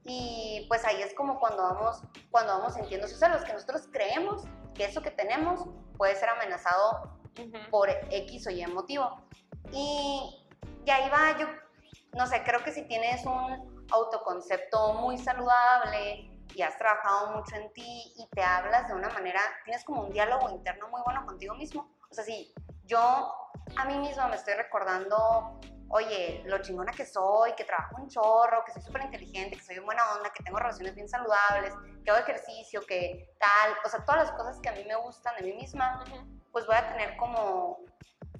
Y 0.04 0.64
pues 0.68 0.82
ahí 0.86 1.02
es 1.02 1.12
como 1.14 1.38
cuando 1.38 1.62
vamos, 1.62 2.02
cuando 2.30 2.56
vamos 2.58 2.74
sintiendo 2.74 3.06
esos 3.06 3.18
celos, 3.20 3.44
que 3.44 3.52
nosotros 3.52 3.86
creemos 3.92 4.44
que 4.74 4.86
eso 4.86 5.02
que 5.02 5.10
tenemos 5.10 5.66
puede 5.98 6.14
ser 6.16 6.30
amenazado 6.30 7.18
Ujú. 7.38 7.70
por 7.70 7.90
X 7.90 8.46
o 8.46 8.50
Y 8.50 8.66
motivo. 8.68 9.20
Y 9.72 10.46
de 10.84 10.92
ahí 10.92 11.10
va, 11.10 11.36
yo 11.38 11.46
no 12.14 12.26
sé, 12.26 12.42
creo 12.42 12.62
que 12.62 12.72
si 12.72 12.82
tienes 12.82 13.24
un 13.24 13.86
autoconcepto 13.90 14.94
muy 14.94 15.18
saludable 15.18 16.30
y 16.54 16.62
has 16.62 16.76
trabajado 16.78 17.36
mucho 17.36 17.56
en 17.56 17.72
ti 17.72 18.12
y 18.16 18.26
te 18.28 18.42
hablas 18.42 18.88
de 18.88 18.94
una 18.94 19.08
manera, 19.10 19.40
tienes 19.64 19.84
como 19.84 20.02
un 20.02 20.10
diálogo 20.10 20.50
interno 20.50 20.88
muy 20.88 21.00
bueno 21.04 21.24
contigo 21.26 21.54
mismo. 21.54 21.90
O 22.10 22.14
sea, 22.14 22.24
si 22.24 22.52
yo 22.84 23.32
a 23.76 23.84
mí 23.84 23.98
misma 23.98 24.28
me 24.28 24.36
estoy 24.36 24.54
recordando, 24.54 25.60
oye, 25.90 26.42
lo 26.46 26.58
chingona 26.58 26.92
que 26.92 27.04
soy, 27.04 27.52
que 27.52 27.64
trabajo 27.64 27.96
un 27.98 28.08
chorro, 28.08 28.64
que 28.64 28.72
soy 28.72 28.82
súper 28.82 29.02
inteligente, 29.02 29.56
que 29.56 29.62
soy 29.62 29.74
de 29.76 29.80
buena 29.80 30.02
onda, 30.14 30.30
que 30.30 30.42
tengo 30.42 30.58
relaciones 30.58 30.94
bien 30.94 31.08
saludables, 31.08 31.74
que 32.04 32.10
hago 32.10 32.20
ejercicio, 32.20 32.80
que 32.86 33.36
tal, 33.38 33.76
o 33.84 33.88
sea, 33.88 34.04
todas 34.04 34.28
las 34.28 34.32
cosas 34.32 34.58
que 34.60 34.68
a 34.68 34.72
mí 34.72 34.84
me 34.84 34.96
gustan 34.96 35.34
de 35.36 35.42
mí 35.44 35.52
misma, 35.52 36.02
pues 36.52 36.66
voy 36.66 36.76
a 36.76 36.88
tener 36.88 37.16
como 37.16 37.78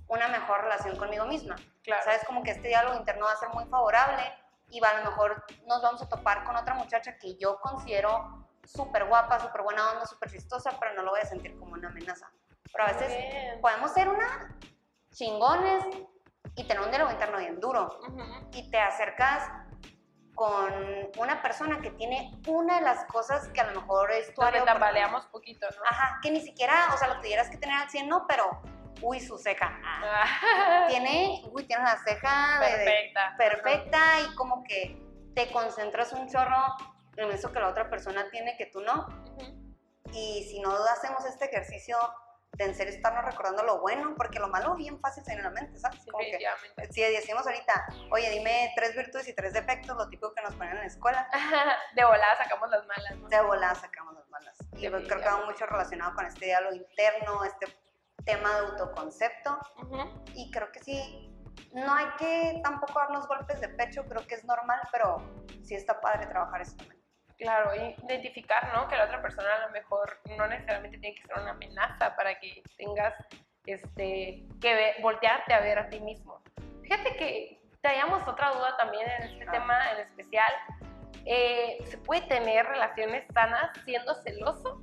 una 0.09 0.29
mejor 0.29 0.63
relación 0.63 0.97
conmigo 0.97 1.27
misma. 1.27 1.57
Claro. 1.83 2.03
Sabes, 2.05 2.25
como 2.25 2.43
que 2.43 2.51
este 2.51 2.69
diálogo 2.69 2.97
interno 2.97 3.27
va 3.27 3.33
a 3.33 3.37
ser 3.37 3.51
muy 3.51 3.65
favorable 3.67 4.23
y 4.71 4.81
va, 4.81 4.91
a 4.91 4.99
lo 4.99 5.11
mejor 5.11 5.45
nos 5.67 5.83
vamos 5.83 6.03
a 6.03 6.09
topar 6.09 6.45
con 6.45 6.57
otra 6.57 6.75
muchacha 6.75 7.19
que 7.19 7.37
yo 7.37 7.59
considero 7.61 8.47
súper 8.65 9.07
guapa, 9.07 9.41
súper 9.41 9.63
buena 9.63 9.93
onda, 9.93 10.07
súper 10.07 10.31
chistosa, 10.31 10.73
pero 10.79 10.95
no 10.95 11.03
lo 11.03 11.11
voy 11.13 11.21
a 11.21 11.27
sentir 11.27 11.59
como 11.59 11.73
una 11.73 11.89
amenaza. 11.89 12.31
Pero 12.71 12.85
a 12.85 12.89
veces 12.89 13.09
bien. 13.09 13.61
podemos 13.61 13.93
ser 13.93 14.09
una 14.09 14.57
chingones 15.11 15.85
y 16.55 16.65
tener 16.65 16.83
un 16.83 16.91
diálogo 16.91 17.11
interno 17.13 17.39
bien 17.39 17.61
duro 17.61 17.99
Ujú. 18.07 18.23
y 18.53 18.71
te 18.71 18.79
acercas 18.79 19.51
con 20.35 20.73
una 21.19 21.43
persona 21.43 21.81
que 21.81 21.91
tiene 21.91 22.41
una 22.47 22.77
de 22.77 22.83
las 22.83 23.05
cosas 23.07 23.49
que 23.49 23.61
a 23.61 23.73
lo 23.73 23.81
mejor 23.81 24.13
es 24.13 24.33
tu 24.35 24.43
área 24.43 24.65
tambaleamos 24.65 25.27
poquito, 25.27 25.67
¿no? 25.69 25.83
Ajá, 25.85 26.21
que 26.23 26.31
ni 26.31 26.41
siquiera, 26.41 26.91
o 26.95 26.97
sea, 26.97 27.09
lo 27.09 27.17
tuvieras 27.17 27.51
que 27.51 27.57
tener 27.57 27.75
al 27.75 27.91
100, 27.91 28.09
no, 28.09 28.25
pero, 28.29 28.63
uy, 29.03 29.21
su 29.21 29.39
ceja. 29.39 29.79
Ah, 29.85 30.25
Ah, 30.43 30.87
Tiene, 30.89 31.43
uy, 31.53 31.65
tiene 31.67 31.83
una 31.83 31.97
ceja 32.03 32.61
de- 32.61 32.67
de- 32.79 32.85
Perfecta. 32.85 33.35
perfecta 33.39 33.99
y 34.21 34.35
como 34.35 34.63
que 34.65 35.01
te 35.35 35.51
concentras 35.51 36.13
un 36.13 36.29
chorro 36.29 36.57
en 37.17 37.31
eso 37.31 37.53
que 37.53 37.61
la 37.61 37.69
otra 37.69 37.89
persona 37.91 38.29
tiene 38.31 38.57
que 38.57 38.67
tú 38.67 38.81
no. 38.81 38.93
Ajá. 38.93 39.09
Ujú. 39.37 39.75
Y 40.13 40.47
si 40.51 40.61
no 40.61 40.73
hacemos 40.85 41.25
este 41.27 41.45
ejercicio 41.47 41.99
de 42.53 42.65
en 42.65 42.75
serio 42.75 42.95
estarnos 42.95 43.25
recordando 43.27 43.63
lo 43.63 43.79
bueno, 43.81 44.15
porque 44.17 44.39
lo 44.41 44.49
malo 44.49 44.75
bien 44.75 44.99
fácil 45.01 45.23
se 45.23 45.33
viene 45.33 45.43
a 45.47 45.51
la 45.51 45.61
mente, 45.61 45.79
¿sabes? 45.79 46.01
Como 46.11 46.19
que, 46.25 46.39
si 46.91 47.03
decimos 47.03 47.47
ahorita, 47.47 47.87
oye, 48.11 48.31
dime 48.31 48.73
tres 48.75 48.97
virtudes 48.97 49.29
y 49.29 49.35
tres 49.35 49.53
defectos, 49.53 49.95
lo 49.97 50.09
típico 50.09 50.33
que 50.35 50.41
nos 50.43 50.55
ponen 50.55 50.73
en 50.73 50.79
la 50.81 50.87
escuela, 50.87 51.29
De 51.95 52.05
volada 52.05 52.37
sacamos 52.37 52.71
las 52.71 52.85
malas, 52.87 53.17
¿no? 53.19 53.29
de 53.29 53.41
volada 53.43 53.75
sacamos 53.75 54.15
las 54.15 54.27
malas. 54.29 54.57
Y 54.73 54.89
creo 54.89 55.05
que 55.21 55.29
va 55.29 55.45
mucho 55.45 55.67
relacionado 55.67 56.15
con 56.15 56.25
este 56.27 56.47
diálogo 56.47 56.75
interno, 56.75 57.45
este 57.45 57.67
tema 58.29 58.53
de 58.53 58.59
autoconcepto. 58.69 59.59
Ujú. 59.83 60.23
Y 60.35 60.51
creo 60.51 60.71
que 60.71 60.81
sí, 60.81 61.33
no 61.73 61.93
hay 61.95 62.07
que 62.19 62.61
tampoco 62.63 62.99
darnos 63.01 63.27
golpes 63.27 63.61
de 63.61 63.69
pecho, 63.71 64.05
creo 64.05 64.25
que 64.27 64.35
es 64.35 64.45
normal, 64.45 64.81
pero 64.93 65.17
sí 65.65 65.75
está 65.75 66.01
padre 66.01 66.27
trabajar 66.27 66.61
eso 66.61 66.77
también. 66.77 66.99
Claro, 67.39 67.71
identificar, 67.75 68.73
¿no? 68.75 68.89
Que 68.89 68.97
la 68.97 69.05
otra 69.05 69.23
persona 69.23 69.49
a 69.55 69.67
lo 69.67 69.71
mejor 69.71 70.21
no 70.37 70.47
necesariamente 70.49 70.99
tiene 70.99 71.15
que 71.15 71.23
ser 71.23 71.39
una 71.39 71.53
amenaza 71.53 72.15
para 72.17 72.39
que 72.39 72.63
tengas 72.77 73.15
este, 73.65 74.45
que 74.61 74.97
voltearte 75.01 75.55
a 75.55 75.61
ver 75.61 75.79
a 75.79 75.89
ti 75.89 76.01
mismo. 76.01 76.43
Fíjate 76.83 77.17
que 77.17 77.63
traíamos 77.81 78.27
otra 78.27 78.51
duda 78.51 78.77
también 78.77 79.09
en 79.09 79.23
este 79.23 79.47
tema 79.47 79.93
en 79.93 80.01
especial. 80.01 80.53
Eh, 81.25 81.79
¿Se 81.85 81.99
puede 81.99 82.23
tener 82.23 82.67
relaciones 82.67 83.25
sanas 83.33 83.71
siendo 83.85 84.17
celoso? 84.23 84.83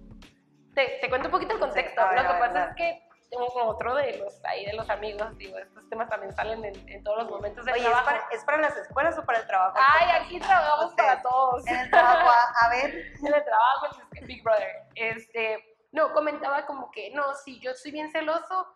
Te, 0.76 1.00
te 1.02 1.10
cuento 1.10 1.28
un 1.28 1.34
poquito 1.34 1.56
el 1.56 1.60
contexto. 1.60 2.02
Lo 2.02 2.22
que 2.22 2.40
pasa 2.40 2.70
es 2.70 2.76
que 2.76 3.05
otro 3.32 3.96
de 3.96 4.18
los 4.18 4.44
ahí 4.46 4.66
de 4.66 4.74
los 4.74 4.90
amigos, 4.90 5.38
digo, 5.38 5.58
estos 5.58 5.88
temas 5.90 6.10
también 6.10 6.34
salen 6.34 6.64
en, 6.64 7.04
todos 7.04 7.24
los 7.24 7.30
momentos 7.30 7.66
del 7.66 7.76
Oye, 7.76 7.84
trabajo. 7.84 8.10
¿es 8.10 8.14
para, 8.14 8.30
¿es 8.32 8.46
para, 8.46 8.58
las 8.58 8.78
escuelas 8.78 9.18
o 9.18 9.26
para 9.26 9.40
el 9.40 9.48
trabajo? 9.48 9.78
Ay, 9.78 10.22
aquí 10.22 10.40
trabajamos 10.40 10.94
para 10.94 11.22
todos. 11.22 11.68
En 11.68 11.76
el 11.76 11.90
trabajo, 11.90 12.30
a, 12.62 12.70
ver. 12.70 12.96
en 13.20 13.34
el 13.34 13.44
trabajo, 13.44 13.88
en 14.14 14.28
Big 14.28 14.44
Brother. 14.44 14.84
Este, 14.96 15.78
no, 15.92 16.14
comentaba 16.14 16.66
como 16.66 16.92
que, 16.92 17.12
no, 17.12 17.36
sí, 17.36 17.60
yo 17.60 17.74
soy 17.74 17.92
bien 17.92 18.12
celoso, 18.12 18.68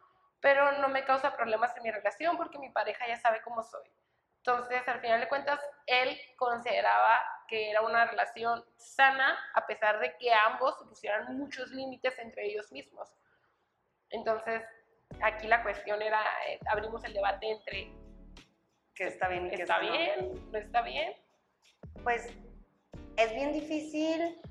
pero 0.42 0.72
no 0.74 0.90
me 0.90 1.04
causa 1.06 1.36
problemas 1.36 1.76
en 1.78 1.84
mi 1.84 1.92
relación 1.92 2.38
porque 2.38 2.60
mi 2.60 2.70
pareja 2.70 3.08
ya 3.08 3.18
sabe 3.18 3.42
cómo 3.42 3.64
soy. 3.64 3.90
Entonces, 4.38 4.88
al 4.88 5.02
final 5.02 5.20
de 5.20 5.28
cuentas, 5.28 5.60
él 5.86 6.18
consideraba 6.38 7.20
que 7.48 7.72
era 7.72 7.82
una 7.82 8.06
relación 8.06 8.64
sana 8.78 9.38
a 9.54 9.66
pesar 9.66 10.00
de 10.00 10.16
que 10.18 10.34
ambos 10.34 10.76
pusieran 10.88 11.38
muchos 11.38 11.70
límites 11.72 12.18
entre 12.20 12.46
ellos 12.48 12.72
mismos. 12.72 13.10
Entonces, 14.12 14.62
aquí 15.22 15.48
la 15.48 15.64
cuestión 15.64 16.02
era, 16.02 16.22
eh, 16.48 16.60
abrimos 16.70 17.04
el 17.04 17.14
debate 17.14 17.50
entre 17.52 17.92
que 18.96 19.08
está 19.08 19.28
bien 19.30 19.48
y 19.48 19.50
que 19.50 19.62
está, 19.62 19.80
bien, 19.80 20.52
no 20.52 20.58
está 20.58 20.82
bien. 20.82 21.14
Pues 22.04 22.28
es 23.18 23.34
bien 23.34 23.54
difícil 23.54 24.42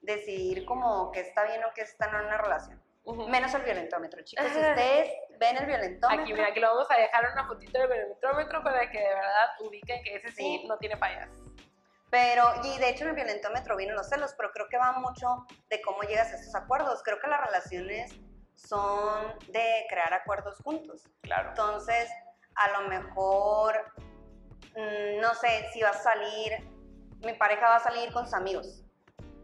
decidir 0.00 0.64
como 0.64 1.10
que 1.12 1.20
está 1.20 1.44
bien 1.44 1.62
o 1.64 1.72
que 1.74 1.82
está 1.82 2.10
no 2.10 2.20
en 2.20 2.26
una 2.26 2.38
relación. 2.38 2.82
Menos 3.28 3.52
el 3.54 3.62
violentómetro, 3.62 4.22
chicos. 4.22 4.46
Si 4.46 4.58
ustedes 4.58 5.12
ven 5.38 5.56
el 5.58 5.66
violentómetro. 5.66 6.22
Aquí, 6.22 6.32
mira, 6.32 6.48
aquí 6.48 6.60
lo 6.60 6.68
vamos 6.68 6.90
a 6.90 6.96
dejar 6.96 7.30
una 7.32 7.46
fotito 7.46 7.78
del 7.78 7.88
violentómetro 7.88 8.62
para 8.62 8.90
que 8.90 8.98
de 8.98 9.14
verdad 9.14 9.48
ubiquen 9.60 10.02
que 10.02 10.16
ese 10.16 10.32
sí, 10.32 10.64
no 10.66 10.78
tiene 10.78 10.96
fallas. 10.96 11.28
Pero, 12.10 12.44
y 12.64 12.78
de 12.78 12.88
hecho 12.88 13.04
en 13.04 13.10
el 13.10 13.16
violentómetro 13.16 13.76
vienen 13.76 13.96
los 13.96 14.08
celos, 14.08 14.34
pero 14.36 14.50
creo 14.52 14.68
que 14.68 14.78
va 14.78 14.92
mucho 14.92 15.46
de 15.68 15.82
cómo 15.82 16.02
llegas 16.02 16.32
a 16.32 16.36
estos 16.36 16.54
acuerdos. 16.54 17.02
Creo 17.02 17.20
que 17.20 17.26
las 17.26 17.44
relaciones 17.44 18.14
son 18.54 19.34
de 19.48 19.86
crear 19.88 20.12
acuerdos 20.14 20.58
juntos. 20.58 21.02
Claro. 21.22 21.50
Entonces, 21.50 22.08
a 22.54 22.80
lo 22.80 22.88
mejor, 22.88 23.74
mm, 24.76 25.20
no 25.20 25.34
sé, 25.34 25.68
si 25.72 25.80
va 25.82 25.90
a 25.90 25.94
salir, 25.94 26.52
mi 27.20 27.32
pareja 27.34 27.68
va 27.68 27.76
a 27.76 27.80
salir 27.80 28.12
con 28.12 28.24
sus 28.24 28.34
amigos. 28.34 28.82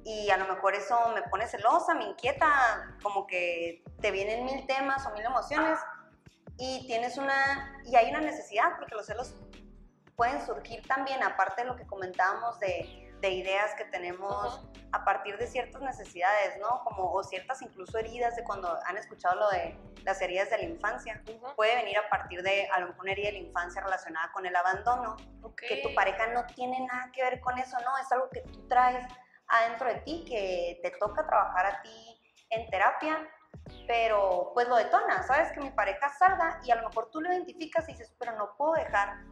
Y 0.04 0.30
a 0.30 0.36
lo 0.38 0.46
mejor 0.46 0.74
eso 0.74 0.96
me 1.14 1.22
pone 1.22 1.46
celosa, 1.46 1.94
me 1.94 2.04
inquieta, 2.04 2.96
como 3.02 3.26
que 3.26 3.84
te 4.00 4.10
vienen 4.10 4.44
mil 4.44 4.66
temas 4.66 5.06
o 5.06 5.10
mil 5.10 5.24
emociones 5.24 5.78
y 6.56 6.86
tienes 6.86 7.18
una, 7.18 7.80
y 7.84 7.96
hay 7.96 8.10
una 8.10 8.20
necesidad, 8.20 8.76
porque 8.78 8.94
los 8.94 9.06
celos 9.06 9.34
pueden 10.16 10.44
surgir 10.44 10.86
también, 10.86 11.22
aparte 11.22 11.62
de 11.62 11.68
lo 11.68 11.76
que 11.76 11.86
comentábamos 11.86 12.58
de 12.60 13.09
de 13.20 13.30
ideas 13.30 13.74
que 13.74 13.84
tenemos 13.84 14.66
a 14.92 15.04
partir 15.04 15.36
de 15.38 15.46
ciertas 15.46 15.80
necesidades, 15.82 16.58
¿no? 16.58 16.82
Como, 16.84 17.12
o 17.12 17.22
ciertas 17.22 17.62
incluso 17.62 17.98
heridas 17.98 18.34
de 18.36 18.44
cuando 18.44 18.78
han 18.86 18.96
escuchado 18.96 19.38
lo 19.38 19.50
de 19.50 19.78
las 20.04 20.20
heridas 20.20 20.50
de 20.50 20.58
la 20.58 20.64
infancia. 20.64 21.22
Puede 21.56 21.76
venir 21.76 21.98
a 21.98 22.08
partir 22.08 22.42
de 22.42 22.68
a 22.68 22.80
lo 22.80 22.88
mejor 22.88 23.02
una 23.02 23.12
herida 23.12 23.26
de 23.26 23.32
la 23.32 23.38
infancia 23.38 23.82
relacionada 23.82 24.32
con 24.32 24.46
el 24.46 24.56
abandono, 24.56 25.16
que 25.56 25.82
tu 25.82 25.94
pareja 25.94 26.28
no 26.28 26.46
tiene 26.46 26.80
nada 26.86 27.10
que 27.12 27.22
ver 27.22 27.40
con 27.40 27.58
eso, 27.58 27.76
¿no? 27.84 27.98
Es 27.98 28.10
algo 28.10 28.28
que 28.30 28.40
tú 28.40 28.66
traes 28.68 29.06
adentro 29.48 29.88
de 29.88 30.00
ti, 30.00 30.24
que 30.26 30.80
te 30.82 30.96
toca 30.98 31.26
trabajar 31.26 31.66
a 31.66 31.82
ti 31.82 32.20
en 32.50 32.68
terapia, 32.70 33.28
pero 33.86 34.52
pues 34.54 34.68
lo 34.68 34.76
detona, 34.76 35.22
¿sabes? 35.22 35.52
Que 35.52 35.60
mi 35.60 35.70
pareja 35.70 36.08
salga 36.08 36.60
y 36.64 36.70
a 36.70 36.76
lo 36.76 36.88
mejor 36.88 37.10
tú 37.10 37.20
lo 37.20 37.32
identificas 37.32 37.88
y 37.88 37.92
dices, 37.92 38.14
pero 38.18 38.32
no 38.36 38.56
puedo 38.56 38.72
dejar 38.74 39.24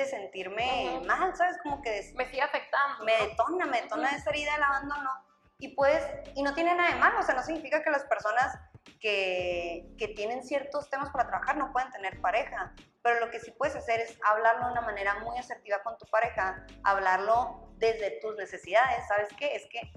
de 0.00 0.06
sentirme 0.06 1.00
mal, 1.06 1.34
¿sabes? 1.36 1.56
Como 1.62 1.80
que... 1.82 2.12
me 2.14 2.26
sigue 2.26 2.42
afectando. 2.42 3.04
Me 3.04 3.16
detona, 3.16 3.66
me 3.66 3.82
detona 3.82 4.10
esa 4.10 4.30
herida 4.30 4.54
del 4.54 4.62
abandono. 4.62 5.10
Y 5.58 5.74
pues, 5.74 6.02
y 6.34 6.42
no 6.42 6.54
tiene 6.54 6.74
nada 6.74 6.94
de 6.94 6.96
malo, 6.96 7.20
o 7.20 7.22
sea, 7.22 7.34
no 7.34 7.42
significa 7.42 7.82
que 7.82 7.90
las 7.90 8.04
personas 8.04 8.58
que, 8.98 9.94
que, 9.98 10.08
tienen 10.08 10.42
ciertos 10.42 10.88
temas 10.88 11.10
para 11.10 11.28
trabajar 11.28 11.58
no 11.58 11.70
pueden 11.70 11.90
tener 11.90 12.18
pareja, 12.22 12.72
pero 13.02 13.20
lo 13.20 13.30
que 13.30 13.40
sí 13.40 13.50
puedes 13.50 13.76
hacer 13.76 14.00
es 14.00 14.18
hablarlo 14.26 14.66
de 14.66 14.72
una 14.72 14.80
manera 14.80 15.18
muy 15.20 15.36
asertiva 15.38 15.82
con 15.82 15.98
tu 15.98 16.06
pareja, 16.06 16.66
hablarlo 16.82 17.74
desde 17.76 18.20
tus 18.22 18.36
necesidades, 18.36 19.06
¿sabes 19.06 19.28
qué? 19.38 19.54
Es 19.54 19.66
que 19.66 19.92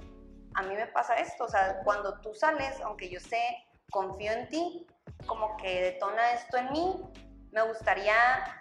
a 0.56 0.64
mí 0.64 0.76
me 0.76 0.88
pasa 0.88 1.16
esto, 1.16 1.46
o 1.46 1.50
sea, 1.50 1.80
cuando 1.84 2.20
tú 2.20 2.34
sales, 2.34 2.80
aunque 2.82 3.10
yo 3.10 3.22
sé, 3.22 3.42
confío 3.90 4.32
en 4.34 4.50
ti, 4.50 4.88
como 5.26 5.56
que 5.58 5.82
detona 5.82 6.34
esto 6.34 6.58
en 6.58 6.72
mí, 6.72 7.02
me 7.54 7.62
gustaría 7.62 8.16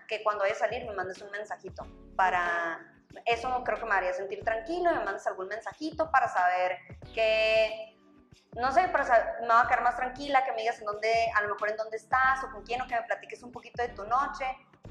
que 0.06 0.22
cuando 0.22 0.42
vaya 0.42 0.54
a 0.54 0.58
salir 0.58 0.84
me 0.86 0.92
mandes 0.92 1.20
un 1.22 1.30
mensajito 1.30 1.86
para... 2.14 2.88
Eso 3.26 3.62
creo 3.64 3.78
que 3.78 3.84
me 3.84 3.94
haría 3.94 4.12
sentir 4.14 4.42
tranquilo, 4.42 4.90
me 4.90 5.04
mandes 5.04 5.26
algún 5.26 5.48
mensajito 5.48 6.10
para 6.10 6.28
saber 6.28 6.78
que, 7.14 7.98
no 8.56 8.72
sé, 8.72 8.88
para 8.88 9.04
saber, 9.04 9.42
me 9.42 9.48
va 9.48 9.62
a 9.62 9.68
quedar 9.68 9.82
más 9.82 9.96
tranquila, 9.96 10.42
que 10.44 10.52
me 10.52 10.62
digas 10.62 10.78
en 10.78 10.86
dónde, 10.86 11.30
a 11.34 11.42
lo 11.42 11.48
mejor 11.50 11.70
en 11.70 11.76
dónde 11.76 11.98
estás 11.98 12.42
o 12.42 12.50
con 12.50 12.64
quién, 12.64 12.80
o 12.80 12.86
que 12.86 12.94
me 12.94 13.02
platiques 13.02 13.42
un 13.42 13.52
poquito 13.52 13.82
de 13.82 13.90
tu 13.90 14.04
noche, 14.04 14.46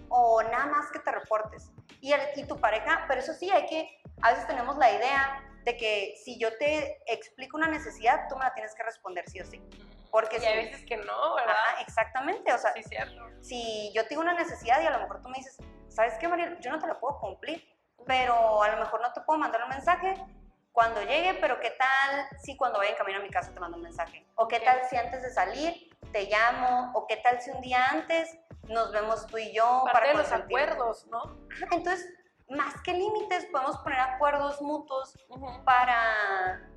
o 0.09 0.43
nada 0.43 0.67
más 0.67 0.91
que 0.91 0.99
te 0.99 1.11
reportes. 1.11 1.71
Y, 1.99 2.13
el, 2.13 2.21
y 2.35 2.43
tu 2.43 2.59
pareja, 2.59 3.05
pero 3.07 3.21
eso 3.21 3.33
sí, 3.33 3.49
hay 3.49 3.65
que, 3.65 4.03
a 4.21 4.31
veces 4.31 4.45
tenemos 4.45 4.77
la 4.77 4.91
idea 4.91 5.43
de 5.63 5.77
que 5.77 6.15
si 6.23 6.37
yo 6.37 6.55
te 6.57 7.01
explico 7.07 7.57
una 7.57 7.67
necesidad, 7.67 8.27
tú 8.29 8.35
me 8.35 8.43
la 8.43 8.53
tienes 8.53 8.75
que 8.75 8.83
responder 8.83 9.27
sí 9.27 9.41
o 9.41 9.45
sí. 9.45 9.61
Porque 10.11 10.37
y 10.37 10.45
hay 10.45 10.65
veces 10.65 10.85
que 10.85 10.97
no, 10.97 11.35
¿verdad? 11.35 11.55
exactamente, 11.79 12.53
o 12.53 12.57
sea, 12.57 12.73
sí, 12.73 12.83
cierto. 12.83 13.23
si 13.41 13.91
yo 13.95 14.05
tengo 14.07 14.21
una 14.21 14.33
necesidad 14.33 14.81
y 14.81 14.85
a 14.85 14.91
lo 14.91 14.99
mejor 14.99 15.21
tú 15.21 15.29
me 15.29 15.37
dices, 15.37 15.57
¿sabes 15.87 16.15
qué, 16.19 16.27
María? 16.27 16.57
Yo 16.59 16.71
no 16.71 16.79
te 16.79 16.87
la 16.87 16.99
puedo 16.99 17.19
cumplir, 17.19 17.65
pero 18.05 18.61
a 18.61 18.69
lo 18.69 18.77
mejor 18.77 19.01
no 19.01 19.13
te 19.13 19.21
puedo 19.21 19.39
mandar 19.39 19.63
un 19.63 19.69
mensaje 19.69 20.15
cuando 20.71 21.01
llegue, 21.01 21.37
pero 21.39 21.59
¿qué 21.59 21.71
tal 21.71 22.27
si 22.41 22.55
cuando 22.57 22.79
vaya 22.79 22.91
en 22.91 22.97
camino 22.97 23.19
a 23.19 23.21
mi 23.21 23.29
casa 23.29 23.53
te 23.53 23.59
mando 23.59 23.77
un 23.77 23.83
mensaje? 23.83 24.25
¿O 24.35 24.47
qué 24.47 24.59
tal 24.59 24.81
si 24.89 24.97
antes 24.97 25.21
de 25.21 25.29
salir 25.29 25.89
te 26.11 26.25
llamo? 26.25 26.91
¿O 26.93 27.07
qué 27.07 27.17
tal 27.17 27.41
si 27.41 27.51
un 27.51 27.61
día 27.61 27.85
antes 27.87 28.37
nos 28.63 28.91
vemos 28.91 29.27
tú 29.27 29.37
y 29.37 29.53
yo 29.53 29.83
para 29.91 30.07
de 30.07 30.13
los 30.13 30.31
acuerdos, 30.31 31.07
¿no? 31.07 31.21
Entonces, 31.71 32.07
más 32.49 32.73
que 32.83 32.93
límites, 32.93 33.45
podemos 33.45 33.77
poner 33.79 33.99
acuerdos 33.99 34.61
mutuos 34.61 35.17
para 35.65 36.59
¿Qué 36.61 36.70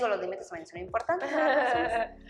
digo? 0.00 0.08
Los 0.08 0.20
límites 0.20 0.48
también 0.48 0.66
son 0.66 0.80
importantes, 0.80 1.30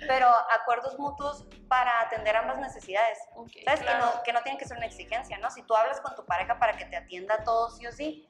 pero 0.06 0.28
acuerdos 0.60 0.98
mutuos 0.98 1.46
para 1.68 2.00
atender 2.02 2.36
ambas 2.36 2.58
necesidades. 2.58 3.18
¿Sabes? 3.64 3.80
Que, 3.80 3.94
no, 3.94 4.22
que 4.24 4.32
no 4.32 4.42
tienen 4.42 4.58
que 4.58 4.66
ser 4.66 4.76
una 4.76 4.86
exigencia, 4.86 5.38
¿no? 5.38 5.50
Si 5.50 5.62
tú 5.62 5.74
hablas 5.74 6.00
con 6.00 6.14
tu 6.14 6.24
pareja 6.24 6.58
para 6.58 6.76
que 6.76 6.84
te 6.84 6.96
atienda 6.96 7.44
todo 7.44 7.70
sí 7.70 7.86
o 7.86 7.92
sí, 7.92 8.28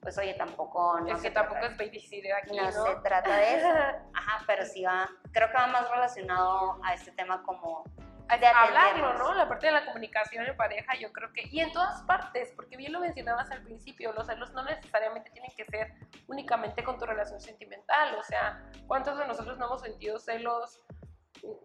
pues 0.00 0.18
oye, 0.18 0.34
tampoco... 0.34 1.00
No 1.00 1.16
es 1.16 1.22
que 1.22 1.30
tampoco 1.30 1.64
es 1.64 1.76
babysitter 1.78 2.34
aquí, 2.34 2.54
no, 2.54 2.64
no 2.64 2.86
se 2.86 2.96
trata 2.96 3.36
de 3.36 3.56
eso. 3.56 3.68
Ajá, 4.14 4.44
pero 4.46 4.66
sí 4.66 4.84
va, 4.84 5.08
creo 5.32 5.48
que 5.48 5.54
va 5.54 5.66
más 5.66 5.90
relacionado 5.90 6.78
a 6.84 6.92
este 6.92 7.10
tema 7.12 7.42
como 7.42 7.84
de 8.28 8.46
hablarlo, 8.46 9.14
¿no? 9.14 9.34
La 9.34 9.48
parte 9.48 9.66
de 9.66 9.72
la 9.72 9.84
comunicación 9.84 10.46
en 10.46 10.56
pareja, 10.56 10.94
yo 10.98 11.12
creo 11.12 11.32
que, 11.32 11.42
y 11.50 11.60
en 11.60 11.72
todas 11.72 12.02
partes, 12.02 12.52
porque 12.56 12.76
bien 12.76 12.92
lo 12.92 13.00
mencionabas 13.00 13.50
al 13.50 13.62
principio, 13.62 14.12
los 14.12 14.26
celos 14.26 14.52
no 14.52 14.64
necesariamente 14.64 15.30
tienen 15.30 15.52
que 15.56 15.64
ser 15.64 15.94
únicamente 16.26 16.82
con 16.82 16.98
tu 16.98 17.04
relación 17.04 17.40
sentimental, 17.40 18.14
o 18.16 18.22
sea, 18.22 18.62
¿cuántos 18.86 19.18
de 19.18 19.26
nosotros 19.26 19.58
no 19.58 19.66
hemos 19.66 19.82
sentido 19.82 20.18
celos, 20.18 20.80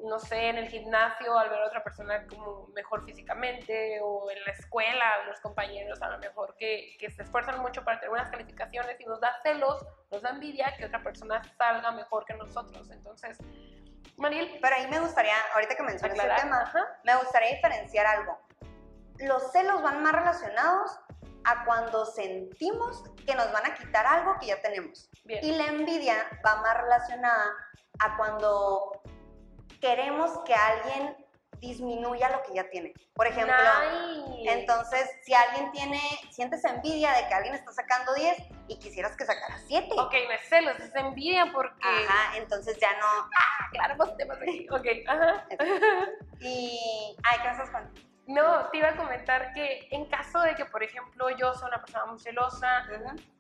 no 0.04 0.20
sé, 0.20 0.50
en 0.50 0.58
el 0.58 0.68
gimnasio 0.68 1.38
al 1.38 1.50
ver 1.50 1.60
a 1.60 1.68
otra 1.68 1.84
persona 1.84 2.28
como 2.28 2.68
mejor 2.76 3.06
físicamente, 3.06 4.00
o 4.02 4.30
en 4.30 4.44
la 4.44 4.52
escuela, 4.52 5.26
los 5.28 5.40
compañeros 5.40 6.02
a 6.02 6.10
lo 6.10 6.20
mejor 6.20 6.56
que, 6.58 6.98
que 7.00 7.10
se 7.10 7.24
esfuerzan 7.24 7.62
mucho 7.62 7.84
para 7.84 8.00
tener 8.00 8.10
buenas 8.10 8.30
calificaciones 8.30 9.00
y 9.00 9.06
nos 9.06 9.22
da 9.22 9.34
celos, 9.42 9.86
nos 10.12 10.22
da 10.22 10.32
envidia 10.32 10.76
que 10.78 10.86
otra 10.86 11.02
persona 11.02 11.42
salga 11.58 11.92
mejor 11.92 12.26
que 12.26 12.34
nosotros, 12.34 12.90
entonces 12.92 13.38
Mariel. 14.20 14.60
Pero 14.62 14.76
ahí 14.76 14.88
me 14.88 15.00
gustaría, 15.00 15.34
ahorita 15.56 15.76
que 15.76 15.84
mencionas 15.84 16.18
este 16.18 16.42
tema, 16.42 16.72
me 17.04 17.16
gustaría 17.16 17.56
diferenciar 17.56 18.06
algo. 18.06 18.38
Los 19.20 19.52
celos 19.52 19.82
van 19.82 20.04
más 20.04 20.14
relacionados 20.14 21.00
a 21.46 21.66
cuando 21.66 22.06
sentimos 22.06 23.04
que 23.26 23.34
nos 23.36 23.52
van 23.52 23.66
a 23.66 23.74
quitar 23.74 24.06
algo 24.06 24.38
que 24.40 24.48
ya 24.48 24.62
tenemos. 24.62 25.10
Y 25.26 25.52
la 25.54 25.68
envidia 25.68 26.16
va 26.46 26.62
más 26.62 26.78
relacionada 26.78 27.54
a 28.00 28.18
cuando 28.18 29.02
queremos 29.82 30.40
que 30.46 30.54
alguien 30.54 31.16
disminuya 31.60 32.30
lo 32.30 32.44
que 32.44 32.54
ya 32.54 32.70
tiene. 32.70 32.94
Por 33.14 33.28
ejemplo, 33.28 33.56
entonces, 34.46 35.10
si 35.24 35.34
alguien 35.34 35.72
tiene, 35.72 36.00
sientes 36.30 36.64
envidia 36.66 37.14
de 37.14 37.28
que 37.28 37.34
alguien 37.34 37.56
está 37.56 37.72
sacando 37.72 38.14
10 38.14 38.38
y 38.68 38.80
quisieras 38.80 39.16
que 39.16 39.26
sacara 39.26 39.58
7. 39.68 39.88
Ok, 39.98 40.14
no 40.28 40.34
es 40.34 40.50
celos, 40.50 40.80
es 40.80 40.96
envidia 40.96 41.52
porque... 41.54 41.88
Ajá, 41.88 42.38
entonces 42.38 42.78
ya 42.80 42.92
no... 42.94 43.08
Ah, 43.08 43.70
claro, 43.72 43.96
pues 43.98 44.18
temas 44.18 44.38
aquí. 44.42 44.68
Ok, 44.72 44.86
ajá. 45.08 45.48
Y... 46.40 47.16
Ay, 47.24 47.38
¿qué 47.44 47.72
con? 47.72 48.10
No, 48.30 48.70
te 48.70 48.78
iba 48.78 48.90
a 48.90 48.96
comentar 48.96 49.54
que 49.54 49.88
en 49.90 50.06
caso 50.06 50.40
de 50.42 50.54
que, 50.54 50.64
por 50.66 50.84
ejemplo, 50.84 51.32
yo 51.32 51.52
soy 51.56 51.68
una 51.68 51.82
persona 51.82 52.06
muy 52.06 52.20
celosa 52.20 52.86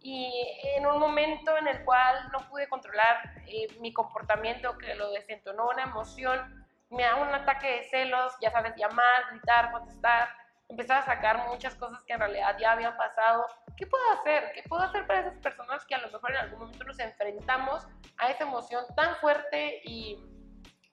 y 0.01 0.33
en 0.75 0.87
un 0.87 0.97
momento 0.97 1.55
en 1.57 1.67
el 1.67 1.85
cual 1.85 2.27
no 2.31 2.49
pude 2.49 2.67
controlar 2.67 3.17
eh, 3.45 3.67
mi 3.81 3.93
comportamiento, 3.93 4.75
que 4.79 4.95
lo 4.95 5.11
desentonó 5.11 5.69
una 5.69 5.83
emoción, 5.83 6.58
me 6.89 7.03
da 7.03 7.15
un 7.15 7.33
ataque 7.33 7.67
de 7.67 7.83
celos, 7.83 8.33
ya 8.41 8.51
sabes, 8.51 8.75
llamar, 8.75 9.27
gritar, 9.31 9.71
contestar, 9.71 10.29
empezar 10.67 10.99
a 10.99 11.05
sacar 11.05 11.47
muchas 11.47 11.75
cosas 11.75 12.03
que 12.03 12.13
en 12.13 12.19
realidad 12.19 12.57
ya 12.59 12.71
habían 12.71 12.95
pasado. 12.97 13.45
¿Qué 13.75 13.85
puedo 13.87 14.03
hacer? 14.13 14.51
¿Qué 14.53 14.63
puedo 14.67 14.83
hacer 14.83 15.05
para 15.07 15.21
esas 15.21 15.37
personas 15.37 15.85
que 15.85 15.95
a 15.95 15.99
lo 15.99 16.11
mejor 16.11 16.31
en 16.31 16.37
algún 16.37 16.59
momento 16.59 16.83
nos 16.83 16.99
enfrentamos 16.99 17.87
a 18.17 18.29
esa 18.29 18.43
emoción 18.43 18.85
tan 18.95 19.15
fuerte 19.17 19.81
y 19.83 20.23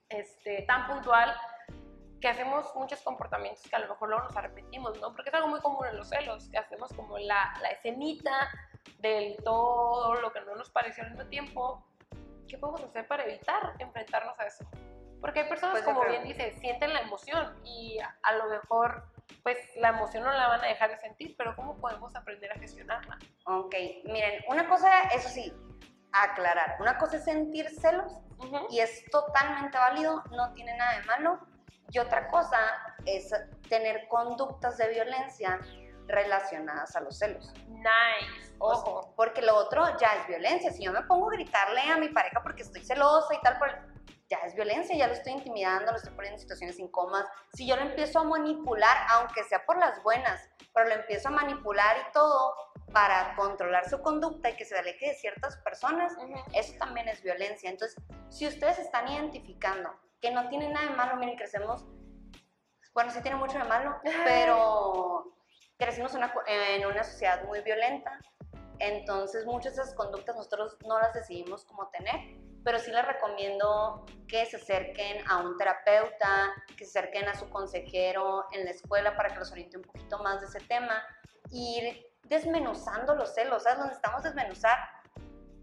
este, 0.09 0.63
tan 0.63 0.87
puntual 0.87 1.35
que 2.21 2.27
hacemos 2.27 2.73
muchos 2.75 3.01
comportamientos 3.01 3.63
que 3.69 3.75
a 3.75 3.79
lo 3.79 3.89
mejor 3.89 4.09
luego 4.09 4.23
nos 4.23 4.35
arrepentimos, 4.35 4.99
¿no? 4.99 5.13
Porque 5.13 5.29
es 5.29 5.35
algo 5.35 5.49
muy 5.49 5.59
común 5.59 5.85
en 5.85 5.97
los 5.97 6.09
celos, 6.09 6.49
que 6.49 6.57
hacemos 6.57 6.91
como 6.93 7.17
la, 7.19 7.53
la 7.61 7.69
escenita 7.69 8.49
del 8.99 9.37
todo 9.43 10.15
lo 10.15 10.31
que 10.31 10.41
no 10.41 10.55
nos 10.55 10.69
pareció 10.71 11.03
al 11.03 11.11
mismo 11.11 11.29
tiempo. 11.29 11.85
¿Qué 12.47 12.57
podemos 12.57 12.83
hacer 12.83 13.07
para 13.07 13.25
evitar 13.25 13.73
enfrentarnos 13.77 14.39
a 14.39 14.45
eso? 14.45 14.65
Porque 15.21 15.41
hay 15.41 15.49
personas, 15.49 15.73
pues 15.73 15.85
como 15.85 16.05
bien 16.05 16.23
dice, 16.23 16.55
sienten 16.59 16.93
la 16.93 17.01
emoción 17.01 17.59
y 17.63 17.97
a 18.23 18.33
lo 18.33 18.49
mejor 18.49 19.03
pues 19.43 19.57
la 19.77 19.89
emoción 19.89 20.23
no 20.23 20.31
la 20.31 20.47
van 20.47 20.63
a 20.63 20.67
dejar 20.67 20.89
de 20.89 20.97
sentir, 20.97 21.35
pero 21.37 21.55
¿cómo 21.55 21.77
podemos 21.77 22.15
aprender 22.15 22.51
a 22.51 22.55
gestionarla? 22.55 23.17
Ok, 23.45 23.75
miren, 24.05 24.43
una 24.47 24.67
cosa, 24.67 25.01
eso 25.13 25.29
sí, 25.29 25.53
aclarar, 26.11 26.77
una 26.79 26.97
cosa 26.97 27.17
es 27.17 27.23
sentir 27.23 27.69
celos 27.69 28.11
y 28.69 28.79
es 28.79 29.05
totalmente 29.11 29.77
válido, 29.77 30.23
no 30.31 30.53
tiene 30.53 30.75
nada 30.77 30.99
de 30.99 31.05
malo, 31.05 31.39
y 31.89 31.99
otra 31.99 32.27
cosa 32.27 32.57
es 33.05 33.33
tener 33.69 34.07
conductas 34.09 34.77
de 34.77 34.89
violencia 34.89 35.59
relacionadas 36.07 36.95
a 36.95 37.01
los 37.01 37.17
celos. 37.17 37.53
Nice, 37.67 38.53
ojo. 38.59 39.13
porque 39.15 39.41
lo 39.41 39.55
otro 39.55 39.85
ya 39.97 40.07
es 40.19 40.27
violencia. 40.27 40.71
Si 40.71 40.83
yo 40.83 40.91
me 40.91 41.01
pongo 41.03 41.29
a 41.29 41.33
gritarle 41.33 41.81
a 41.81 41.97
mi 41.97 42.09
pareja 42.09 42.41
porque 42.41 42.63
estoy 42.63 42.83
celosa 42.83 43.33
y 43.33 43.41
tal, 43.41 43.57
ya 44.29 44.37
es 44.45 44.55
violencia, 44.55 44.95
ya 44.95 45.07
lo 45.07 45.13
estoy 45.13 45.33
intimidando, 45.33 45.91
lo 45.91 45.97
estoy 45.97 46.13
poniendo 46.13 46.35
en 46.35 46.41
situaciones 46.41 46.79
incómodas. 46.79 47.27
Si 47.53 47.65
yo 47.65 47.75
lo 47.75 47.83
empiezo 47.83 48.19
a 48.19 48.23
manipular, 48.23 48.97
aunque 49.11 49.43
sea 49.43 49.65
por 49.65 49.77
las 49.77 50.03
buenas, 50.03 50.49
pero 50.73 50.89
lo 50.89 50.95
empiezo 50.95 51.29
a 51.29 51.31
manipular 51.31 51.95
y 51.97 52.11
todo 52.11 52.53
para 52.91 53.35
controlar 53.35 53.89
su 53.89 54.01
conducta 54.01 54.49
y 54.49 54.55
que 54.55 54.65
se 54.65 54.77
aleje 54.77 55.07
de 55.07 55.13
ciertas 55.15 55.57
personas, 55.57 56.13
eso 56.53 56.73
también 56.77 57.07
es 57.07 57.21
violencia. 57.21 57.69
Entonces, 57.69 58.01
si 58.29 58.47
ustedes 58.47 58.79
están 58.79 59.07
identificando 59.07 59.93
que 60.21 60.31
no 60.31 60.49
tiene 60.49 60.69
nada 60.69 60.87
de 60.89 60.95
malo, 60.95 61.15
miren, 61.17 61.37
crecemos, 61.37 61.85
bueno, 62.93 63.11
sí 63.11 63.21
tiene 63.21 63.37
mucho 63.37 63.57
de 63.57 63.65
malo, 63.65 63.97
pero 64.25 65.35
crecimos 65.77 66.13
en 66.47 66.85
una 66.85 67.03
sociedad 67.03 67.43
muy 67.45 67.61
violenta, 67.61 68.19
entonces 68.79 69.45
muchas 69.45 69.75
de 69.75 69.83
esas 69.83 69.95
conductas 69.95 70.35
nosotros 70.35 70.77
no 70.85 70.99
las 70.99 71.13
decidimos 71.13 71.65
como 71.65 71.89
tener, 71.89 72.19
pero 72.67 72.79
sí 72.79 72.91
les 72.91 73.07
recomiendo 73.07 74.05
que 74.27 74.45
se 74.45 74.57
acerquen 74.57 75.25
a 75.29 75.37
un 75.37 75.57
terapeuta, 75.57 76.53
que 76.77 76.83
se 76.83 76.99
acerquen 76.99 77.29
a 77.29 77.33
su 77.33 77.49
consejero 77.49 78.43
en 78.51 78.65
la 78.65 78.71
escuela 78.71 79.15
para 79.15 79.29
que 79.29 79.39
los 79.39 79.53
oriente 79.53 79.77
un 79.77 79.83
poquito 79.83 80.19
más 80.19 80.41
de 80.41 80.47
ese 80.47 80.59
tema, 80.67 81.01
ir 81.49 82.05
desmenuzando 82.23 83.15
los 83.15 83.33
celos, 83.33 83.63
¿sabes? 83.63 83.79
Donde 83.79 83.93
estamos 83.93 84.21
desmenuzar 84.21 84.77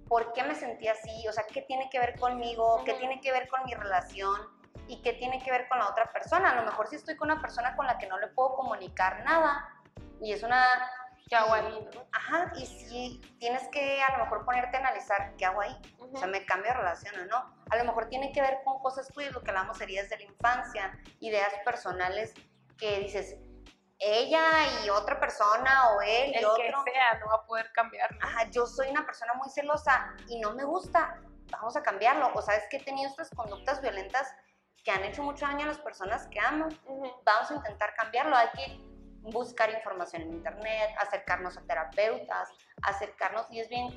por 0.08 0.32
qué 0.32 0.44
me 0.44 0.54
sentí 0.54 0.88
así, 0.88 1.28
o 1.28 1.32
sea, 1.34 1.44
qué 1.52 1.60
tiene 1.60 1.90
que 1.90 1.98
ver 1.98 2.18
conmigo, 2.18 2.80
qué 2.86 2.94
tiene 2.94 3.20
que 3.20 3.32
ver 3.32 3.48
con 3.48 3.62
mi 3.66 3.74
relación 3.74 4.40
y 4.88 5.02
qué 5.02 5.12
tiene 5.12 5.42
que 5.44 5.50
ver 5.50 5.68
con 5.68 5.80
la 5.80 5.90
otra 5.90 6.10
persona. 6.10 6.52
A 6.52 6.54
lo 6.54 6.62
mejor 6.62 6.88
si 6.88 6.96
estoy 6.96 7.18
con 7.18 7.30
una 7.30 7.38
persona 7.38 7.76
con 7.76 7.86
la 7.86 7.98
que 7.98 8.06
no 8.06 8.18
le 8.18 8.28
puedo 8.28 8.54
comunicar 8.54 9.22
nada 9.24 9.68
y 10.22 10.32
es 10.32 10.42
una 10.42 10.64
¿Qué 11.28 11.36
hago 11.36 11.54
ahí? 11.54 11.88
Ajá, 12.12 12.52
y 12.56 12.66
si 12.66 13.20
tienes 13.38 13.66
que 13.68 14.02
a 14.02 14.16
lo 14.16 14.24
mejor 14.24 14.44
ponerte 14.44 14.76
a 14.76 14.80
analizar 14.80 15.34
qué 15.36 15.46
hago 15.46 15.60
ahí. 15.60 15.76
O 15.98 16.16
sea, 16.16 16.26
me 16.26 16.44
cambio 16.44 16.70
de 16.70 16.78
relación 16.78 17.18
o 17.20 17.24
no. 17.26 17.54
A 17.70 17.76
lo 17.76 17.84
mejor 17.84 18.08
tiene 18.08 18.30
que 18.32 18.42
ver 18.42 18.58
con 18.64 18.80
cosas 18.80 19.08
tuyas, 19.08 19.32
lo 19.32 19.42
que 19.42 19.50
hablamos 19.50 19.80
heridas 19.80 20.10
de 20.10 20.18
la 20.18 20.24
infancia, 20.24 20.98
ideas 21.20 21.52
personales 21.64 22.34
que 22.78 23.00
dices, 23.00 23.36
ella 23.98 24.42
y 24.84 24.90
otra 24.90 25.18
persona 25.18 25.90
o 25.90 26.02
él 26.02 26.34
y 26.38 26.44
otro. 26.44 26.56
que 26.84 26.92
sea, 26.92 27.18
no 27.20 27.28
va 27.28 27.36
a 27.36 27.46
poder 27.46 27.72
cambiar. 27.72 28.10
Ajá, 28.20 28.50
yo 28.50 28.66
soy 28.66 28.88
una 28.90 29.06
persona 29.06 29.32
muy 29.34 29.48
celosa 29.48 30.14
y 30.28 30.38
no 30.40 30.52
me 30.52 30.64
gusta, 30.64 31.20
vamos 31.50 31.76
a 31.76 31.82
cambiarlo. 31.82 32.30
O 32.34 32.42
sabes 32.42 32.64
que 32.70 32.76
he 32.76 32.84
tenido 32.84 33.08
estas 33.08 33.30
conductas 33.30 33.80
violentas 33.80 34.34
que 34.84 34.90
han 34.90 35.02
hecho 35.04 35.22
mucho 35.22 35.46
daño 35.46 35.64
a 35.64 35.68
las 35.68 35.78
personas 35.78 36.26
que 36.26 36.38
amo. 36.38 36.68
Vamos 37.24 37.50
a 37.50 37.54
intentar 37.54 37.94
cambiarlo. 37.94 38.36
Hay 38.36 38.48
que 38.50 38.93
buscar 39.24 39.70
información 39.70 40.22
en 40.22 40.34
internet, 40.34 40.90
acercarnos 40.98 41.56
a 41.56 41.62
terapeutas, 41.62 42.50
acercarnos, 42.82 43.46
y 43.50 43.60
es 43.60 43.68
bien, 43.68 43.88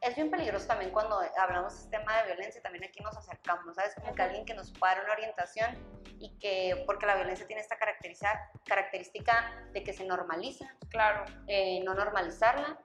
es 0.00 0.14
bien 0.14 0.30
peligroso 0.30 0.66
también 0.66 0.90
cuando 0.90 1.20
hablamos 1.38 1.74
de 1.74 1.78
este 1.80 1.98
tema 1.98 2.16
de 2.18 2.26
violencia, 2.26 2.62
también 2.62 2.84
aquí 2.84 3.02
nos 3.02 3.16
acercamos, 3.16 3.74
¿sabes? 3.74 3.94
Como 3.94 4.14
que 4.14 4.22
alguien 4.22 4.44
que 4.44 4.54
nos 4.54 4.72
pueda 4.72 4.94
dar 4.94 5.04
una 5.04 5.12
orientación 5.14 5.76
y 6.18 6.38
que, 6.38 6.82
porque 6.86 7.06
la 7.06 7.16
violencia 7.16 7.46
tiene 7.46 7.60
esta 7.60 7.76
característica 7.76 9.68
de 9.72 9.82
que 9.82 9.92
se 9.92 10.04
normaliza. 10.04 10.66
Claro. 10.88 11.24
Eh, 11.46 11.82
no 11.84 11.94
normalizarla. 11.94 12.78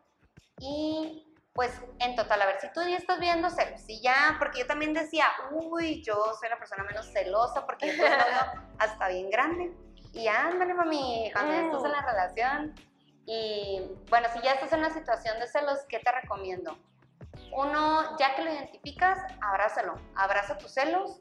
Y 0.60 1.25
pues 1.54 1.71
en 1.99 2.15
total, 2.15 2.41
a 2.41 2.45
ver, 2.45 2.60
si 2.60 2.71
tú 2.71 2.82
ya 2.82 2.97
estás 2.97 3.19
viendo 3.19 3.49
celos, 3.49 3.82
si 3.82 4.02
ya, 4.02 4.36
porque 4.39 4.60
yo 4.60 4.67
también 4.67 4.93
decía, 4.93 5.25
uy, 5.52 6.02
yo 6.04 6.34
soy 6.39 6.49
la 6.49 6.58
persona 6.58 6.84
menos 6.84 7.12
celosa 7.12 7.65
porque 7.65 7.88
yo 7.88 8.04
tengo 8.04 8.08
hasta 8.80 9.08
bien 9.10 9.30
grande. 9.30 9.73
Y 10.13 10.28
ándale, 10.28 10.74
mami, 10.74 11.30
cuando 11.34 11.52
ya 11.54 11.62
estás 11.65 11.84
en 11.86 11.91
la 11.91 12.02
relación. 12.02 12.76
Y 13.26 13.82
bueno, 14.10 14.28
si 14.34 14.41
ya 14.41 14.54
estás 14.54 14.74
en 14.74 14.80
una 14.80 14.89
situación 14.89 15.39
de 15.39 15.48
celos, 15.48 15.80
¿qué 15.88 16.00
te 16.00 16.12
recomiendo? 16.12 16.78
Uno, 17.52 18.17
ya 18.17 18.36
que 18.36 18.43
lo 18.43 18.52
identificas, 18.52 19.19
abrázalo. 19.41 20.00
Abraza 20.15 20.58
tus 20.58 20.72
celos, 20.72 21.19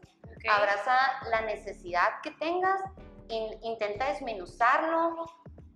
abraza 0.51 0.97
la 1.31 1.43
necesidad 1.43 2.21
que 2.23 2.31
tengas, 2.33 2.81
intenta 3.29 4.07
desmenuzarlo 4.07 5.27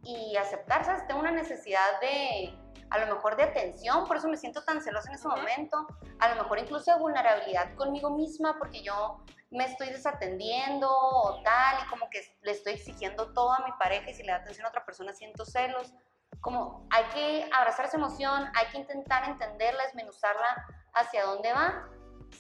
y 0.05 0.37
aceptar, 0.37 0.85
¿sabes? 0.85 1.07
Tengo 1.07 1.21
una 1.21 1.31
necesidad 1.31 2.01
de, 2.01 2.55
a 2.93 2.99
lo 2.99 3.15
mejor 3.15 3.37
de 3.37 3.45
atención, 3.45 4.07
por 4.07 4.19
eso 4.19 4.29
me 4.29 4.37
siento 4.37 4.63
tan 4.65 4.83
celosa 4.83 5.09
en 5.09 5.15
ese 5.15 5.27
momento, 5.27 5.87
a 6.21 6.29
lo 6.29 6.43
mejor 6.43 6.59
incluso 6.59 6.93
de 6.93 6.99
vulnerabilidad 7.01 7.75
conmigo 7.75 8.11
misma, 8.11 8.59
porque 8.59 8.83
yo 8.83 9.25
me 9.51 9.65
estoy 9.65 9.89
desatendiendo 9.89 10.89
o 10.91 11.43
tal, 11.43 11.77
y 11.85 11.89
como 11.89 12.11
que 12.11 12.21
le 12.43 12.53
estoy 12.53 12.75
exigiendo 12.75 13.33
todo 13.33 13.53
a 13.53 13.65
mi 13.65 13.73
pareja 13.79 14.11
y 14.11 14.15
si 14.15 14.23
le 14.23 14.33
da 14.33 14.39
atención 14.39 14.67
a 14.67 14.69
otra 14.69 14.85
persona 14.85 15.13
siento 15.13 15.47
celos. 15.47 15.95
Como 16.41 16.87
hay 16.91 17.05
que 17.15 17.51
abrazar 17.53 17.87
esa 17.87 17.97
emoción, 17.97 18.51
hay 18.55 18.67
que 18.67 18.79
intentar 18.79 19.25
entenderla, 19.25 19.85
desmenuzarla 19.85 20.67
hacia 20.93 21.25
dónde 21.25 21.53
va, 21.53 21.89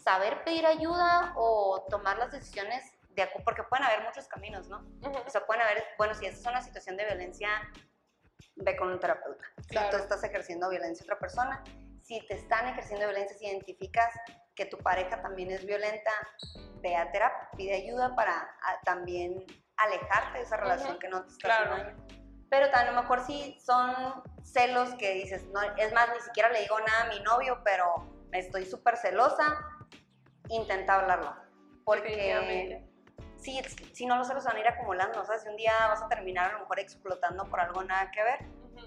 saber 0.05 0.45
pedir 0.45 0.67
ayuda 0.67 1.33
o 1.37 1.87
tomar 1.89 2.19
las 2.19 2.31
decisiones 2.31 2.85
de 3.11 3.29
porque 3.45 3.63
pueden 3.65 3.85
haber 3.85 4.03
muchos 4.03 4.27
caminos, 4.27 4.69
¿no? 4.69 4.85
O 5.27 5.31
sea, 5.31 5.47
pueden 5.47 5.63
haber, 5.63 5.85
bueno, 5.99 6.15
si 6.15 6.27
esta 6.27 6.41
es 6.41 6.47
una 6.47 6.63
situación 6.63 6.97
de 6.97 7.05
violencia, 7.05 7.49
ve 8.57 8.77
con 8.77 8.89
un 8.89 9.01
terapeuta. 9.01 9.45
Si 9.69 9.77
tú 9.91 9.97
estás 9.97 10.23
ejerciendo 10.25 10.69
violencia 10.69 11.03
a 11.03 11.07
otra 11.07 11.19
persona, 11.19 11.65
si 12.03 12.21
te 12.27 12.35
están 12.35 12.69
ejerciendo 12.69 13.07
violencia, 13.07 13.37
si 13.39 13.47
identificas 13.47 14.13
que 14.55 14.67
tu 14.67 14.79
pareja 14.79 15.23
también 15.23 15.51
es 15.51 15.65
violenta, 15.65 16.11
ve 16.83 16.97
a 16.97 17.11
terapia, 17.11 17.49
pide 17.57 17.75
ayuda 17.75 18.15
para 18.15 18.55
también 18.85 19.45
alejarte 19.77 20.39
de 20.39 20.45
esa 20.45 20.57
relación 20.57 20.99
que 20.99 21.09
no 21.09 21.25
te 21.25 21.33
está 21.33 21.49
claro. 21.49 21.75
haciendo 21.75 22.05
Pero 22.51 22.67
a 22.73 22.85
lo 22.85 23.01
mejor 23.01 23.25
sí 23.25 23.59
son 23.65 24.23
celos 24.43 24.95
que 24.97 25.15
dices, 25.15 25.45
no, 25.47 25.61
es 25.77 25.93
más, 25.93 26.11
ni 26.15 26.21
siquiera 26.21 26.51
le 26.51 26.61
digo 26.61 26.79
nada 26.81 27.05
a 27.05 27.09
mi 27.09 27.21
novio, 27.21 27.63
pero 27.65 28.13
estoy 28.33 28.67
súper 28.67 28.97
celosa, 28.97 29.59
intenta 30.49 31.01
hablarlo. 31.01 31.35
Porque 31.85 32.85
si, 33.43 33.61
si 33.93 34.07
no 34.07 34.17
los 34.17 34.29
celos 34.29 34.45
van 34.45 34.57
a 34.57 34.61
ir 34.61 34.69
acumulando, 34.69 35.21
o 35.21 35.25
sea, 35.25 35.39
si 35.39 35.49
un 35.49 35.57
día 35.57 35.73
vas 35.89 36.03
a 36.03 36.09
terminar 36.09 36.51
a 36.51 36.53
lo 36.55 36.61
mejor 36.61 36.79
explotando 36.79 37.45
por 37.47 37.61
algo 37.61 37.83
nada 37.83 38.11
que 38.11 38.23
ver, 38.23 38.39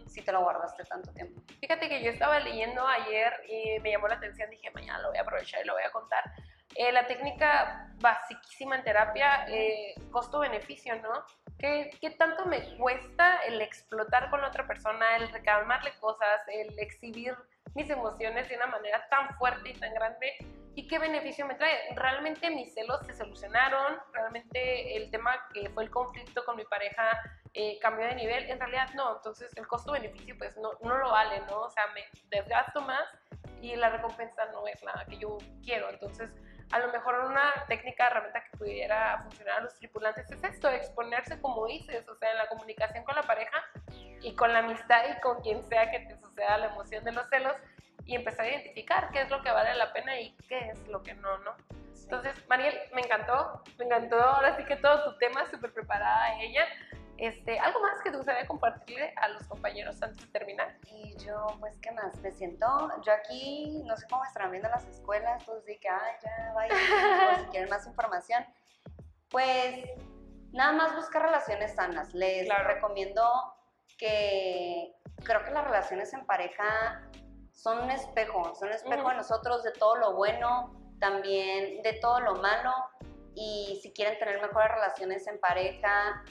si 0.08 0.22
te 0.22 0.32
lo 0.32 0.42
guardaste 0.42 0.84
tanto 0.84 1.12
tiempo. 1.14 1.42
Fíjate 1.60 1.90
que 1.90 2.04
yo 2.04 2.12
estaba 2.12 2.40
leyendo 2.40 2.86
ayer 2.88 3.34
y 3.48 3.80
me 3.82 3.92
llamó 3.92 4.08
la 4.08 4.16
atención, 4.16 4.50
dije, 4.50 4.72
mañana 4.72 5.00
lo 5.00 5.10
voy 5.10 5.18
a 5.18 5.22
aprovechar 5.22 5.62
y 5.62 5.66
lo 5.66 5.74
voy 5.74 5.84
a 5.84 5.92
contar. 5.92 6.24
Eh, 6.76 6.92
la 6.92 7.08
técnica 7.08 7.90
basiquísima 8.00 8.76
en 8.78 8.84
terapia, 8.84 9.46
eh, 9.48 9.94
costo-beneficio, 10.12 10.96
¿no? 11.02 11.12
¿Qué, 11.58 11.92
¿Qué, 12.02 12.12
tanto 12.12 12.46
me 12.46 12.78
cuesta 12.78 13.38
el 13.46 13.62
explotar 13.62 14.30
con 14.30 14.42
la 14.42 14.48
otra 14.48 14.68
persona, 14.68 15.18
el 15.18 15.30
reclamarle 15.30 15.94
cosas, 16.00 16.42
el 16.48 16.78
exhibir 16.80 17.36
mis 17.76 17.90
emociones 17.90 18.50
de 18.50 18.58
una 18.58 18.68
manera 18.68 19.08
tan 19.10 19.30
fuerte 19.38 19.70
y 19.70 19.74
tan 19.74 19.94
grande? 19.94 20.34
¿Y 20.76 20.88
qué 20.88 21.00
beneficio 21.00 21.46
me 21.46 21.56
trae? 21.56 21.96
Realmente 21.96 22.50
mis 22.50 22.74
celos 22.74 23.00
se 23.06 23.14
solucionaron, 23.14 23.98
realmente 24.12 24.98
el 24.98 25.10
tema 25.10 25.48
que 25.54 25.70
fue 25.70 25.86
el 25.86 25.90
conflicto 25.90 26.44
con 26.44 26.58
mi 26.58 26.66
pareja 26.66 27.18
eh, 27.54 27.80
cambió 27.80 28.06
de 28.06 28.16
nivel, 28.16 28.50
en 28.50 28.60
realidad 28.60 28.90
no, 28.94 29.16
entonces 29.16 29.56
el 29.56 29.66
costo-beneficio 29.68 30.38
pues 30.38 30.58
no, 30.58 30.72
no 30.82 30.98
lo 30.98 31.12
vale, 31.12 31.40
¿no? 31.50 31.62
O 31.62 31.70
sea, 31.70 31.84
me 31.94 32.04
desgasto 32.30 32.82
más 32.82 33.08
y 33.62 33.74
la 33.78 33.90
recompensa 33.90 34.46
no 34.52 34.68
es 34.68 34.84
la 34.84 35.06
que 35.10 35.18
yo 35.18 35.38
quiero, 35.64 35.90
entonces 35.90 36.30
a 36.72 36.80
lo 36.80 36.92
mejor 36.92 37.20
una 37.20 37.54
técnica, 37.70 38.08
herramienta 38.08 38.44
que 38.44 38.58
pudiera 38.58 39.22
funcionar 39.22 39.60
a 39.60 39.62
los 39.62 39.76
tripulantes 39.76 40.30
es 40.30 40.44
esto, 40.44 40.70
exponerse 40.70 41.40
como 41.40 41.66
dices, 41.68 42.08
o 42.10 42.16
sea, 42.16 42.32
en 42.32 42.38
la 42.38 42.48
comunicación 42.48 43.06
con 43.06 43.16
la 43.16 43.24
pareja 43.24 43.64
y 44.22 44.36
con 44.36 44.52
la 44.52 44.60
amistad 44.60 45.04
y 45.10 45.22
con 45.22 45.42
quien 45.42 45.64
sea 45.64 45.90
que 45.90 46.00
te 46.00 46.18
suceda 46.18 46.58
la 46.58 46.68
emoción 46.68 47.04
de 47.06 47.14
los 47.14 47.30
celos 47.30 47.56
y 48.06 48.16
empezar 48.16 48.46
a 48.46 48.50
identificar 48.50 49.10
qué 49.12 49.22
es 49.22 49.30
lo 49.30 49.42
que 49.42 49.52
vale 49.52 49.74
la 49.76 49.92
pena 49.94 50.20
y 50.20 50.36
qué 50.48 50.70
es 50.70 50.88
lo 50.88 51.02
que 51.02 51.14
no, 51.16 51.38
¿no? 51.40 51.56
Entonces, 52.04 52.36
Mariel, 52.48 52.78
me 52.94 53.02
encantó, 53.02 53.64
me 53.80 53.86
encantó 53.86 54.22
ahora 54.22 54.56
sí 54.56 54.64
que 54.66 54.76
todo 54.76 55.04
tu 55.04 55.18
tema, 55.18 55.46
súper 55.50 55.74
preparada 55.74 56.40
ella. 56.40 56.66
Este, 57.18 57.58
¿Algo 57.58 57.80
más 57.80 58.02
que 58.04 58.12
te 58.12 58.18
gustaría 58.18 58.46
compartirle 58.46 59.14
a 59.16 59.30
los 59.30 59.48
compañeros 59.48 60.02
antes 60.04 60.22
de 60.22 60.32
terminar? 60.32 60.78
Y 60.92 61.16
yo, 61.18 61.48
pues, 61.60 61.80
¿qué 61.80 61.92
más? 61.92 62.16
Me 62.18 62.32
siento, 62.32 62.68
yo 63.04 63.12
aquí, 63.14 63.82
no 63.86 63.96
sé 63.96 64.06
cómo 64.10 64.24
estarán 64.26 64.52
viendo 64.52 64.70
las 64.70 64.86
escuelas, 64.86 65.44
dicen 65.66 65.80
que, 65.80 65.90
ay, 65.90 66.14
ya, 66.22 66.54
vaya, 66.54 66.76
o 67.34 67.40
si 67.40 67.46
quieren 67.46 67.70
más 67.70 67.88
información. 67.88 68.46
Pues, 69.30 69.90
nada 70.52 70.74
más 70.74 70.96
buscar 70.96 71.24
relaciones 71.24 71.74
sanas. 71.74 72.14
Les 72.14 72.48
recomiendo 72.66 73.24
que, 73.98 74.94
creo 75.24 75.44
que 75.44 75.52
las 75.52 75.64
relaciones 75.64 76.14
en 76.14 76.26
pareja 76.26 77.02
son 77.56 77.80
un 77.80 77.90
espejo, 77.90 78.54
son 78.56 78.68
un 78.68 78.76
espejo 78.76 79.10
de 79.10 79.16
nosotros, 79.16 79.64
de 79.64 79.72
todo 79.72 79.96
lo 79.96 80.14
bueno, 80.14 80.76
también 81.00 81.82
de 81.82 81.94
todo 81.94 82.20
lo 82.20 82.36
malo. 82.36 82.72
Y 83.34 83.80
si 83.82 83.92
quieren 83.92 84.20
tener 84.20 84.42
mejores 84.42 84.70
relaciones 84.72 85.26
en 85.28 85.40
pareja, 85.40 86.24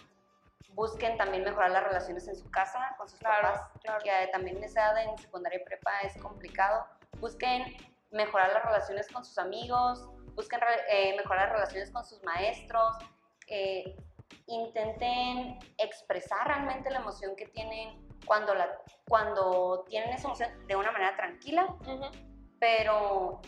busquen 0.74 1.16
también 1.16 1.44
mejorar 1.44 1.70
las 1.70 1.84
relaciones 1.84 2.28
en 2.28 2.36
su 2.36 2.50
casa 2.50 2.94
con 2.98 3.08
sus 3.08 3.18
papás, 3.20 3.60
que 4.02 4.28
también 4.32 4.58
en 4.58 4.64
esa 4.64 4.92
edad 4.92 5.02
en 5.04 5.18
secundaria 5.18 5.60
y 5.60 5.64
prepa 5.64 6.00
es 6.02 6.16
complicado. 6.22 6.86
Busquen 7.18 7.76
mejorar 8.10 8.52
las 8.52 8.64
relaciones 8.64 9.08
con 9.08 9.24
sus 9.24 9.38
amigos, 9.38 10.06
busquen 10.34 10.60
eh, 10.88 11.16
mejorar 11.16 11.48
las 11.48 11.52
relaciones 11.52 11.90
con 11.90 12.04
sus 12.04 12.22
maestros, 12.22 12.96
eh, 13.48 13.96
intenten 14.46 15.58
expresar 15.78 16.46
realmente 16.46 16.90
la 16.90 16.98
emoción 16.98 17.34
que 17.36 17.46
tienen 17.46 18.03
cuando, 18.24 18.54
la, 18.54 18.68
cuando 19.08 19.84
tienen 19.88 20.10
esa 20.10 20.28
emoción 20.28 20.66
de 20.66 20.76
una 20.76 20.92
manera 20.92 21.16
tranquila, 21.16 21.74
pero 22.58 23.40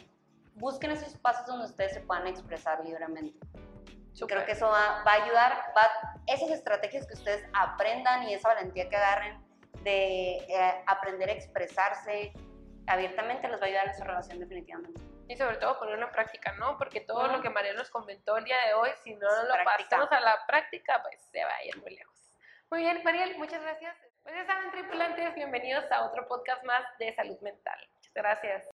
busquen 0.55 0.91
esos 0.91 1.09
espacios 1.09 1.47
donde 1.47 1.67
ustedes 1.67 1.95
se 1.95 2.01
puedan 2.01 2.27
expresar 2.27 2.85
libremente. 2.85 3.47
Yo 4.15 4.27
Creo 4.27 4.47
que 4.47 4.53
eso 4.53 4.67
va, 4.67 5.03
a 5.05 5.13
ayudar, 5.13 5.73
va, 5.77 6.15
esas 6.27 6.51
estrategias 6.51 7.07
que 7.07 7.15
ustedes 7.15 7.45
aprendan 7.53 8.23
y 8.29 8.33
esa 8.33 8.49
valentía 8.49 8.89
que 8.89 8.97
agarren 8.97 9.45
de 9.83 10.37
eh, 10.37 10.85
aprender 10.87 11.29
a 11.29 11.33
expresarse 11.33 12.33
abiertamente 12.87 13.49
les 13.49 13.61
va 13.61 13.65
a 13.65 13.69
ayudar 13.69 13.89
en 13.89 13.95
su 13.95 14.05
relación 14.05 14.39
definitivamente. 14.39 15.01
Y 15.29 15.37
sobre 15.37 15.57
todo 15.57 15.79
ponerlo 15.79 16.07
en 16.07 16.13
práctica, 16.13 16.53
¿no? 16.53 16.79
Porque 16.79 17.01
todo 17.01 17.27
lo 17.27 17.43
que 17.43 17.51
María 17.51 17.75
nos 17.75 17.91
comentó 17.91 18.37
el 18.37 18.45
día 18.45 18.57
de 18.67 18.75
hoy, 18.75 18.91
si 19.03 19.15
no 19.15 19.27
lo 19.27 19.55
pasamos 19.65 20.11
a 20.13 20.21
la 20.21 20.47
práctica, 20.47 21.03
pues 21.03 21.21
se 21.33 21.45
va 21.45 21.55
a 21.55 21.65
ir 21.65 21.77
muy 21.83 21.95
lejos. 21.97 22.31
Muy 22.71 22.81
bien, 22.81 23.03
Mariel, 23.05 23.37
muchas 23.37 23.61
gracias. 23.61 24.06
Pues 24.27 24.39
ya 24.39 24.45
saben, 24.45 24.73
tripulantes, 24.73 25.37
bienvenidos 25.37 25.85
a 25.93 26.05
otro 26.05 26.27
podcast 26.27 26.65
más 26.65 26.83
de 26.99 27.15
salud 27.15 27.39
mental. 27.43 27.79
Muchas 27.95 28.13
gracias. 28.13 28.76